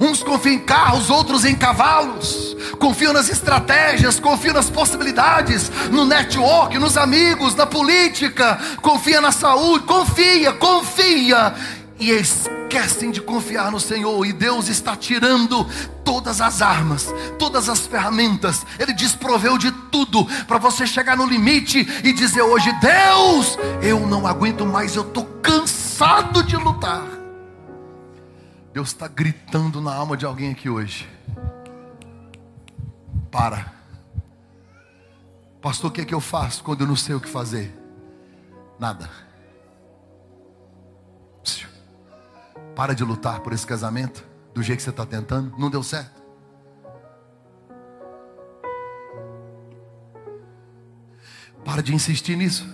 Uns 0.00 0.22
confiam 0.22 0.54
em 0.54 0.58
carros, 0.58 1.10
outros 1.10 1.44
em 1.44 1.54
cavalos. 1.54 2.56
confio 2.78 3.12
nas 3.12 3.28
estratégias, 3.28 4.18
confio 4.18 4.52
nas 4.52 4.68
possibilidades, 4.68 5.70
no 5.90 6.04
network, 6.04 6.78
nos 6.78 6.96
amigos, 6.96 7.54
na 7.54 7.66
política, 7.66 8.58
confia 8.82 9.20
na 9.20 9.32
saúde, 9.32 9.84
confia, 9.84 10.52
confia. 10.52 11.54
E 11.98 12.10
esquecem 12.10 13.10
de 13.12 13.20
confiar 13.20 13.70
no 13.70 13.78
Senhor, 13.78 14.26
e 14.26 14.32
Deus 14.32 14.68
está 14.68 14.96
tirando 14.96 15.64
todas 16.04 16.40
as 16.40 16.60
armas, 16.60 17.14
todas 17.38 17.68
as 17.68 17.80
ferramentas, 17.80 18.66
Ele 18.78 18.92
desproveu 18.92 19.56
de 19.56 19.70
tudo, 19.90 20.26
para 20.46 20.58
você 20.58 20.86
chegar 20.86 21.16
no 21.16 21.24
limite 21.24 21.86
e 22.02 22.12
dizer 22.12 22.42
hoje: 22.42 22.72
Deus, 22.80 23.56
eu 23.80 24.00
não 24.00 24.26
aguento 24.26 24.66
mais, 24.66 24.96
eu 24.96 25.02
estou 25.02 25.24
cansado 25.40 26.42
de 26.42 26.56
lutar. 26.56 27.23
Deus 28.74 28.88
está 28.88 29.06
gritando 29.06 29.80
na 29.80 29.94
alma 29.94 30.16
de 30.16 30.26
alguém 30.26 30.50
aqui 30.50 30.68
hoje. 30.68 31.08
Para. 33.30 33.72
Pastor, 35.62 35.92
o 35.92 35.94
que 35.94 36.00
é 36.00 36.04
que 36.04 36.12
eu 36.12 36.20
faço 36.20 36.64
quando 36.64 36.80
eu 36.80 36.86
não 36.88 36.96
sei 36.96 37.14
o 37.14 37.20
que 37.20 37.28
fazer? 37.28 37.72
Nada. 38.76 39.08
Para 42.74 42.96
de 42.96 43.04
lutar 43.04 43.38
por 43.38 43.52
esse 43.52 43.64
casamento 43.64 44.26
do 44.52 44.60
jeito 44.60 44.78
que 44.78 44.82
você 44.82 44.90
está 44.90 45.06
tentando. 45.06 45.56
Não 45.56 45.70
deu 45.70 45.84
certo. 45.84 46.20
Para 51.64 51.80
de 51.80 51.94
insistir 51.94 52.36
nisso. 52.36 52.66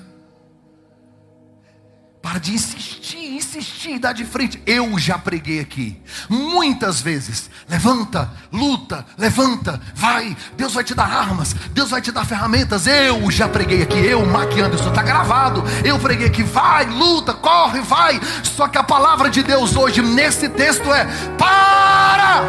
Para 2.22 2.38
de 2.38 2.52
insistir, 2.52 3.34
insistir, 3.34 3.98
dar 3.98 4.12
de 4.12 4.26
frente. 4.26 4.62
Eu 4.66 4.98
já 4.98 5.18
preguei 5.18 5.58
aqui, 5.58 6.00
muitas 6.28 7.00
vezes. 7.00 7.48
Levanta, 7.66 8.30
luta, 8.52 9.06
levanta, 9.16 9.80
vai. 9.94 10.36
Deus 10.54 10.74
vai 10.74 10.84
te 10.84 10.94
dar 10.94 11.10
armas, 11.10 11.54
Deus 11.72 11.90
vai 11.90 12.02
te 12.02 12.12
dar 12.12 12.26
ferramentas. 12.26 12.86
Eu 12.86 13.30
já 13.30 13.48
preguei 13.48 13.82
aqui, 13.82 13.98
eu, 13.98 14.24
Mac 14.26 14.52
Anderson, 14.52 14.90
está 14.90 15.02
gravado. 15.02 15.64
Eu 15.82 15.98
preguei 15.98 16.26
aqui, 16.26 16.42
vai, 16.42 16.84
luta, 16.84 17.32
corre, 17.32 17.80
vai. 17.80 18.20
Só 18.42 18.68
que 18.68 18.76
a 18.76 18.82
palavra 18.82 19.30
de 19.30 19.42
Deus 19.42 19.74
hoje, 19.74 20.02
nesse 20.02 20.46
texto, 20.50 20.92
é: 20.92 21.06
para! 21.38 22.42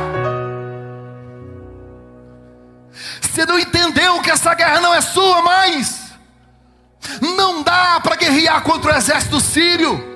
Você 3.22 3.46
não 3.46 3.58
entendeu 3.58 4.22
que 4.22 4.30
essa 4.30 4.54
guerra 4.54 4.82
não 4.82 4.94
é 4.94 5.00
sua 5.00 5.42
mais. 5.42 6.01
Não 7.22 7.64
dá 7.64 8.00
para 8.02 8.16
guerrear 8.16 8.62
contra 8.64 8.94
o 8.94 8.98
exército 8.98 9.40
sírio. 9.40 10.11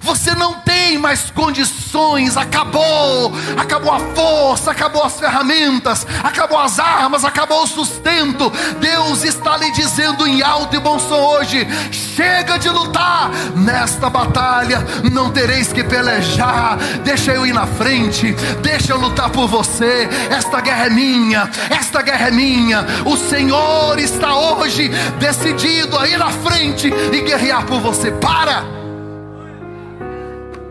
Você 0.00 0.34
não 0.34 0.54
tem 0.54 0.98
mais 0.98 1.30
condições, 1.30 2.36
acabou, 2.36 3.32
acabou 3.56 3.92
a 3.92 4.00
força, 4.14 4.70
acabou 4.70 5.02
as 5.02 5.18
ferramentas, 5.18 6.06
acabou 6.22 6.58
as 6.58 6.78
armas, 6.78 7.24
acabou 7.24 7.62
o 7.62 7.66
sustento. 7.66 8.50
Deus 8.80 9.24
está 9.24 9.56
lhe 9.56 9.70
dizendo 9.72 10.26
em 10.26 10.42
alto 10.42 10.76
e 10.76 10.80
bom 10.80 10.98
som 10.98 11.14
hoje: 11.14 11.66
chega 11.92 12.58
de 12.58 12.68
lutar 12.68 13.30
nesta 13.56 14.08
batalha, 14.10 14.84
não 15.12 15.30
tereis 15.30 15.72
que 15.72 15.84
pelejar. 15.84 16.76
Deixa 17.02 17.32
eu 17.32 17.46
ir 17.46 17.52
na 17.52 17.66
frente, 17.66 18.32
deixa 18.62 18.92
eu 18.92 18.98
lutar 18.98 19.30
por 19.30 19.48
você. 19.48 20.08
Esta 20.30 20.60
guerra 20.60 20.86
é 20.86 20.90
minha, 20.90 21.50
esta 21.70 22.02
guerra 22.02 22.28
é 22.28 22.30
minha. 22.30 22.84
O 23.04 23.16
Senhor 23.16 23.98
está 23.98 24.34
hoje 24.34 24.88
decidido 25.18 25.98
a 25.98 26.08
ir 26.08 26.18
na 26.18 26.30
frente 26.30 26.88
e 26.88 27.20
guerrear 27.20 27.64
por 27.64 27.80
você. 27.80 28.10
Para! 28.12 28.83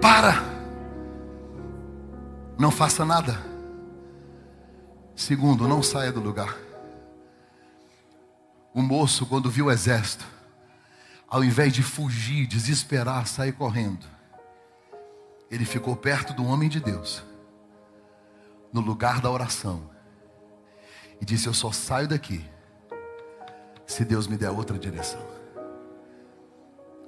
Para. 0.04 0.34
Não 2.60 2.70
faça 2.70 3.06
nada. 3.06 3.42
Segundo, 5.16 5.66
não 5.66 5.82
saia 5.82 6.12
do 6.12 6.20
lugar. 6.20 6.58
O 8.74 8.82
moço, 8.82 9.26
quando 9.26 9.50
viu 9.50 9.68
o 9.68 9.72
exército, 9.72 10.26
ao 11.26 11.42
invés 11.42 11.72
de 11.72 11.82
fugir, 11.82 12.46
desesperar, 12.48 13.26
sair 13.28 13.54
correndo, 13.54 14.06
ele 15.50 15.64
ficou 15.64 15.96
perto 15.96 16.34
do 16.34 16.46
homem 16.46 16.68
de 16.68 16.82
Deus, 16.82 17.24
no 18.74 18.82
lugar 18.82 19.22
da 19.22 19.32
oração, 19.32 19.90
e 21.22 21.24
disse: 21.24 21.48
Eu 21.48 21.54
só 21.54 21.72
saio 21.72 22.10
daqui 22.10 22.44
se 23.88 24.04
Deus 24.04 24.28
me 24.28 24.36
der 24.36 24.50
outra 24.50 24.78
direção. 24.78 25.33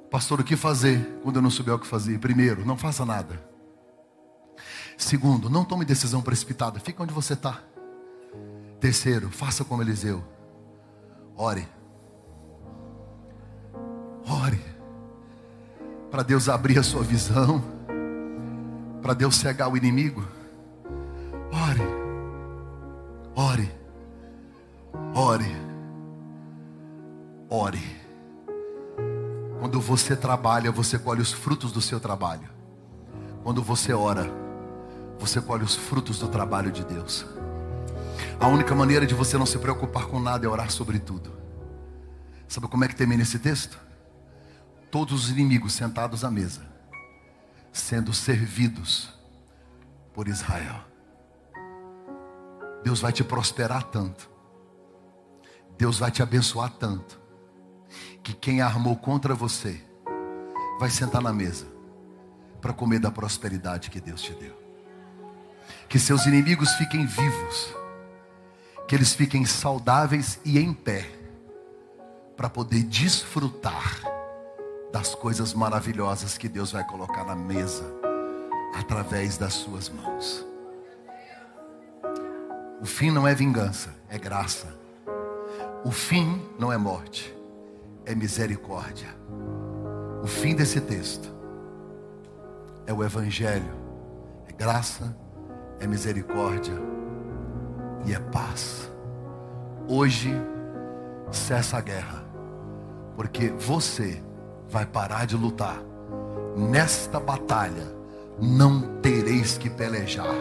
Pastor, 0.10 0.40
o 0.40 0.44
que 0.44 0.56
fazer 0.56 1.20
quando 1.24 1.38
eu 1.38 1.42
não 1.42 1.50
souber 1.50 1.76
o 1.76 1.80
que 1.80 1.88
fazer? 1.88 2.20
Primeiro, 2.20 2.66
não 2.66 2.78
faça 2.78 3.06
nada. 3.06 3.44
Segundo, 4.98 5.50
não 5.50 5.66
tome 5.66 5.84
decisão 5.84 6.22
precipitada. 6.22 6.80
Fica 6.80 7.04
onde 7.04 7.14
você 7.14 7.34
está. 7.34 7.62
Terceiro, 8.80 9.30
faça 9.30 9.66
como 9.66 9.82
Eliseu. 9.82 10.24
Ore. 11.36 11.68
Ore. 14.28 14.62
Para 16.10 16.24
Deus 16.24 16.48
abrir 16.48 16.80
a 16.80 16.84
sua 16.84 17.04
visão. 17.04 17.64
Para 19.02 19.14
Deus 19.14 19.36
cegar 19.36 19.70
o 19.70 19.76
inimigo. 19.76 20.26
Ore. 21.52 21.82
Ore. 23.36 23.72
Ore. 25.14 25.56
Ore. 27.50 27.95
Quando 29.66 29.82
você 29.82 30.16
trabalha, 30.16 30.72
você 30.72 31.00
colhe 31.00 31.24
os 31.24 31.34
frutos 31.34 31.72
do 31.72 31.82
seu 31.82 32.00
trabalho. 32.00 32.48
Quando 33.44 33.64
você 33.64 33.94
ora, 33.94 34.32
você 35.18 35.42
colhe 35.42 35.64
os 35.64 35.76
frutos 35.76 36.20
do 36.20 36.28
trabalho 36.28 36.72
de 36.72 36.84
Deus. 36.84 37.26
A 38.40 38.48
única 38.48 38.76
maneira 38.76 39.08
de 39.08 39.16
você 39.16 39.40
não 39.40 39.46
se 39.48 39.58
preocupar 39.58 40.06
com 40.06 40.20
nada 40.20 40.46
é 40.46 40.48
orar 40.48 40.70
sobre 40.70 41.00
tudo. 41.00 41.32
Sabe 42.48 42.68
como 42.68 42.86
é 42.86 42.88
que 42.88 42.96
termina 42.96 43.24
esse 43.24 43.40
texto? 43.40 43.80
Todos 44.92 45.24
os 45.24 45.32
inimigos 45.32 45.74
sentados 45.74 46.24
à 46.24 46.30
mesa, 46.30 46.62
sendo 47.74 48.14
servidos 48.14 49.10
por 50.14 50.28
Israel. 50.28 50.80
Deus 52.84 53.02
vai 53.02 53.12
te 53.12 53.24
prosperar 53.24 53.82
tanto. 53.82 54.30
Deus 55.76 55.98
vai 55.98 56.12
te 56.12 56.22
abençoar 56.22 56.70
tanto 56.70 57.25
que 58.26 58.34
quem 58.34 58.60
armou 58.60 58.96
contra 58.96 59.36
você 59.36 59.80
vai 60.80 60.90
sentar 60.90 61.22
na 61.22 61.32
mesa 61.32 61.68
para 62.60 62.74
comer 62.74 62.98
da 62.98 63.12
prosperidade 63.12 63.92
que 63.92 64.02
Deus 64.02 64.20
te 64.24 64.34
deu. 64.34 64.60
Que 65.88 66.00
seus 66.00 66.26
inimigos 66.26 66.72
fiquem 66.74 67.06
vivos, 67.06 67.76
que 68.88 68.96
eles 68.96 69.14
fiquem 69.14 69.46
saudáveis 69.46 70.40
e 70.44 70.58
em 70.58 70.74
pé, 70.74 71.08
para 72.36 72.50
poder 72.50 72.82
desfrutar 72.82 74.02
das 74.92 75.14
coisas 75.14 75.54
maravilhosas 75.54 76.36
que 76.36 76.50
Deus 76.50 76.72
vai 76.72 76.84
colocar 76.84 77.26
na 77.26 77.36
mesa 77.36 77.86
através 78.76 79.38
das 79.38 79.54
suas 79.54 79.88
mãos. 79.88 80.44
O 82.82 82.88
fim 82.88 83.12
não 83.12 83.28
é 83.28 83.36
vingança, 83.36 83.94
é 84.10 84.18
graça. 84.18 84.76
O 85.84 85.92
fim 85.92 86.44
não 86.58 86.74
é 86.74 86.78
morte 86.78 87.35
é 88.06 88.14
misericórdia. 88.14 89.10
O 90.24 90.28
fim 90.28 90.56
desse 90.56 90.80
texto 90.80 91.34
é 92.86 92.94
o 92.94 93.04
Evangelho, 93.04 93.74
é 94.48 94.54
graça, 94.54 95.16
é 95.80 95.88
misericórdia 95.88 96.76
e 98.06 98.14
é 98.14 98.20
paz. 98.20 98.90
Hoje 99.88 100.34
cessa 101.32 101.78
a 101.78 101.82
guerra, 101.82 102.24
porque 103.16 103.50
você 103.50 104.22
vai 104.70 104.86
parar 104.86 105.26
de 105.26 105.36
lutar. 105.36 105.82
Nesta 106.56 107.20
batalha 107.20 107.94
não 108.40 109.00
tereis 109.02 109.58
que 109.58 109.70
pelejar, 109.70 110.36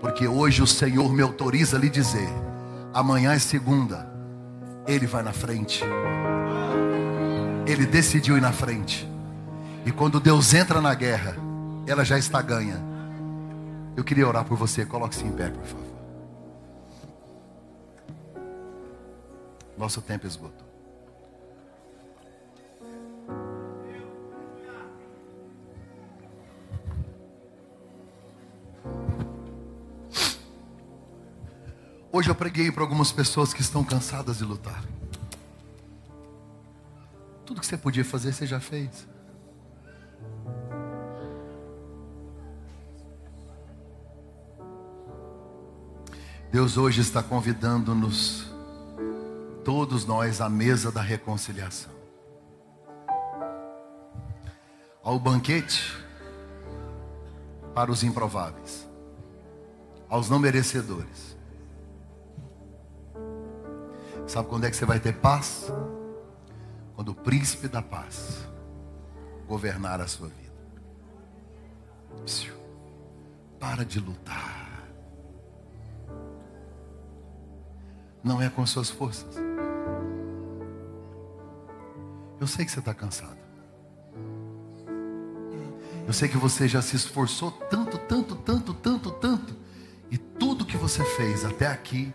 porque 0.00 0.26
hoje 0.26 0.62
o 0.62 0.66
Senhor 0.66 1.12
me 1.12 1.22
autoriza 1.22 1.76
a 1.76 1.80
lhe 1.80 1.88
dizer: 1.88 2.28
amanhã 2.92 3.32
é 3.32 3.38
segunda, 3.38 4.10
Ele 4.86 5.06
vai 5.06 5.22
na 5.22 5.32
frente 5.32 5.84
ele 7.68 7.84
decidiu 7.84 8.38
ir 8.38 8.40
na 8.40 8.50
frente. 8.50 9.06
E 9.84 9.92
quando 9.92 10.18
Deus 10.18 10.54
entra 10.54 10.80
na 10.80 10.94
guerra, 10.94 11.36
ela 11.86 12.02
já 12.02 12.18
está 12.18 12.40
ganha. 12.40 12.82
Eu 13.94 14.02
queria 14.02 14.26
orar 14.26 14.44
por 14.44 14.56
você. 14.56 14.86
Coloque-se 14.86 15.24
em 15.24 15.32
pé, 15.32 15.50
por 15.50 15.64
favor. 15.64 15.86
Nosso 19.76 20.00
tempo 20.00 20.26
esgotou. 20.26 20.66
Hoje 32.10 32.30
eu 32.30 32.34
preguei 32.34 32.72
para 32.72 32.82
algumas 32.82 33.12
pessoas 33.12 33.52
que 33.52 33.60
estão 33.60 33.84
cansadas 33.84 34.38
de 34.38 34.44
lutar. 34.44 34.82
Tudo 37.48 37.62
que 37.62 37.66
você 37.66 37.78
podia 37.78 38.04
fazer, 38.04 38.34
você 38.34 38.46
já 38.46 38.60
fez. 38.60 39.08
Deus 46.52 46.76
hoje 46.76 47.00
está 47.00 47.22
convidando-nos, 47.22 48.52
todos 49.64 50.04
nós, 50.04 50.42
à 50.42 50.50
mesa 50.50 50.92
da 50.92 51.00
reconciliação. 51.00 51.90
Ao 55.02 55.18
banquete 55.18 55.96
para 57.74 57.90
os 57.90 58.04
improváveis, 58.04 58.86
aos 60.06 60.28
não 60.28 60.38
merecedores. 60.38 61.34
Sabe 64.26 64.48
quando 64.50 64.64
é 64.64 64.70
que 64.70 64.76
você 64.76 64.84
vai 64.84 65.00
ter 65.00 65.14
paz? 65.14 65.72
Quando 66.98 67.10
o 67.10 67.14
príncipe 67.14 67.68
da 67.68 67.80
paz 67.80 68.44
governar 69.46 70.00
a 70.00 70.08
sua 70.08 70.26
vida. 70.26 70.52
Para 73.60 73.84
de 73.84 74.00
lutar. 74.00 74.82
Não 78.20 78.42
é 78.42 78.50
com 78.50 78.66
suas 78.66 78.90
forças. 78.90 79.32
Eu 82.40 82.48
sei 82.48 82.64
que 82.64 82.72
você 82.72 82.80
está 82.80 82.92
cansado. 82.92 83.38
Eu 86.04 86.12
sei 86.12 86.28
que 86.28 86.36
você 86.36 86.66
já 86.66 86.82
se 86.82 86.96
esforçou 86.96 87.52
tanto, 87.52 87.96
tanto, 87.96 88.34
tanto, 88.34 88.74
tanto, 88.74 89.12
tanto. 89.12 89.56
E 90.10 90.18
tudo 90.18 90.66
que 90.66 90.76
você 90.76 91.04
fez 91.04 91.44
até 91.44 91.68
aqui 91.68 92.12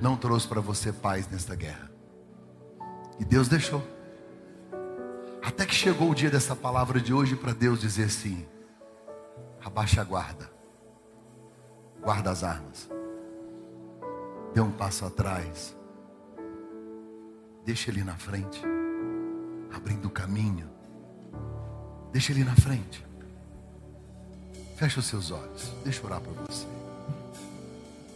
não 0.00 0.16
trouxe 0.16 0.48
para 0.48 0.62
você 0.62 0.90
paz 0.90 1.28
nesta 1.28 1.54
guerra. 1.54 1.91
E 3.22 3.24
Deus 3.24 3.46
deixou. 3.46 3.80
Até 5.40 5.64
que 5.64 5.72
chegou 5.72 6.10
o 6.10 6.14
dia 6.14 6.28
dessa 6.28 6.56
palavra 6.56 7.00
de 7.00 7.14
hoje 7.14 7.36
para 7.36 7.52
Deus 7.52 7.80
dizer 7.80 8.06
assim: 8.06 8.44
abaixa 9.64 10.00
a 10.00 10.04
guarda, 10.04 10.50
guarda 12.02 12.32
as 12.32 12.42
armas, 12.42 12.90
dê 14.52 14.60
um 14.60 14.72
passo 14.72 15.06
atrás, 15.06 15.72
deixa 17.64 17.92
ele 17.92 18.02
na 18.02 18.16
frente, 18.16 18.60
abrindo 19.72 20.06
o 20.06 20.10
caminho, 20.10 20.68
deixa 22.10 22.32
ele 22.32 22.42
na 22.42 22.56
frente. 22.56 23.06
Fecha 24.76 24.98
os 24.98 25.06
seus 25.06 25.30
olhos, 25.30 25.72
deixa 25.84 26.00
eu 26.00 26.06
orar 26.06 26.20
por 26.20 26.34
você. 26.48 26.66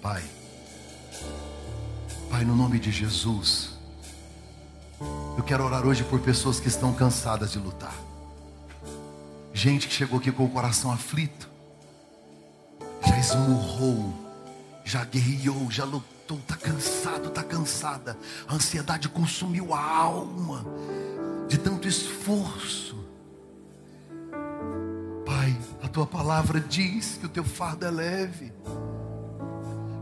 Pai, 0.03 0.25
Pai, 2.29 2.45
no 2.45 2.57
nome 2.57 2.81
de 2.81 2.91
Jesus. 2.91 3.76
Eu 5.37 5.45
quero 5.45 5.65
orar 5.65 5.87
hoje 5.87 6.03
por 6.03 6.19
pessoas 6.21 6.59
que 6.59 6.67
estão 6.67 6.95
cansadas 6.95 7.53
de 7.53 7.59
lutar. 7.59 7.95
Gente 9.53 9.87
que 9.87 9.93
chegou 9.93 10.19
aqui 10.19 10.33
com 10.33 10.47
o 10.47 10.49
coração 10.49 10.91
aflito, 10.91 11.49
já 13.07 13.19
esmurrou, 13.19 14.15
já 14.83 15.05
guerreou, 15.05 15.71
já 15.71 15.85
lutou, 15.85 16.39
está 16.39 16.57
cansado, 16.57 17.29
está 17.29 17.43
cansada. 17.43 18.17
A 18.49 18.55
ansiedade 18.55 19.11
consumiu 19.11 19.75
a 19.75 19.81
alma 19.81 20.65
de 21.47 21.59
tanto 21.59 21.87
esforço. 21.87 22.97
Pai, 25.27 25.55
a 25.83 25.89
tua 25.89 26.07
palavra 26.07 26.61
diz 26.61 27.19
que 27.19 27.27
o 27.27 27.29
teu 27.29 27.45
fardo 27.45 27.85
é 27.85 27.91
leve, 27.91 28.53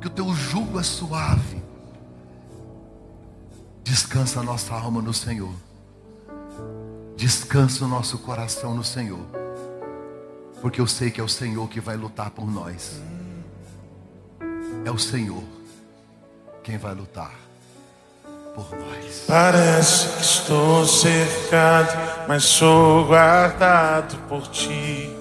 que 0.00 0.06
o 0.06 0.10
teu 0.10 0.32
jugo 0.32 0.78
é 0.78 0.82
suave. 0.84 1.63
Descansa 3.84 4.40
a 4.40 4.42
nossa 4.42 4.74
alma 4.74 5.02
no 5.02 5.12
Senhor. 5.12 5.52
Descansa 7.18 7.84
o 7.84 7.88
nosso 7.88 8.16
coração 8.16 8.74
no 8.74 8.82
Senhor. 8.82 9.20
Porque 10.62 10.80
eu 10.80 10.86
sei 10.86 11.10
que 11.10 11.20
é 11.20 11.22
o 11.22 11.28
Senhor 11.28 11.68
que 11.68 11.80
vai 11.80 11.94
lutar 11.94 12.30
por 12.30 12.50
nós. 12.50 12.98
É 14.86 14.90
o 14.90 14.98
Senhor 14.98 15.44
quem 16.62 16.78
vai 16.78 16.94
lutar 16.94 17.30
por 18.54 18.66
nós. 18.70 19.24
Parece 19.28 20.08
que 20.16 20.22
estou 20.22 20.86
cercado, 20.86 22.26
mas 22.26 22.42
sou 22.42 23.04
guardado 23.04 24.16
por 24.30 24.48
ti. 24.48 25.14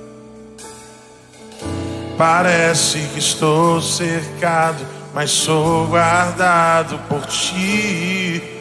Parece 2.18 3.10
que 3.10 3.20
estou 3.20 3.82
cercado, 3.82 4.88
mas 5.14 5.32
sou 5.32 5.86
guardado 5.88 6.98
por 7.10 7.26
ti. 7.26 8.53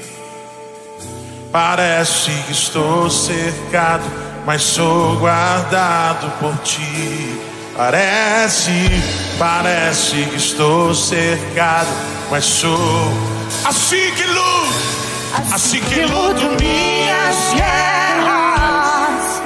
Parece 1.52 2.30
que 2.46 2.52
estou 2.52 3.10
cercado, 3.10 4.04
mas 4.46 4.62
sou 4.62 5.18
guardado 5.18 6.32
por 6.40 6.56
ti. 6.62 7.38
Parece, 7.76 8.72
parece 9.38 10.24
que 10.24 10.36
estou 10.36 10.94
cercado, 10.94 11.90
mas 12.30 12.44
sou 12.46 13.12
assim 13.66 14.10
que 14.14 14.24
luto, 14.24 15.52
assim 15.52 15.80
que 15.80 16.00
luto 16.06 16.56
minhas 16.58 17.36
guerras. 17.54 19.42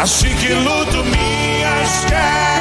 Assim 0.00 0.34
que 0.36 0.52
luto 0.52 1.04
minhas 1.04 2.04
guerras. 2.08 2.55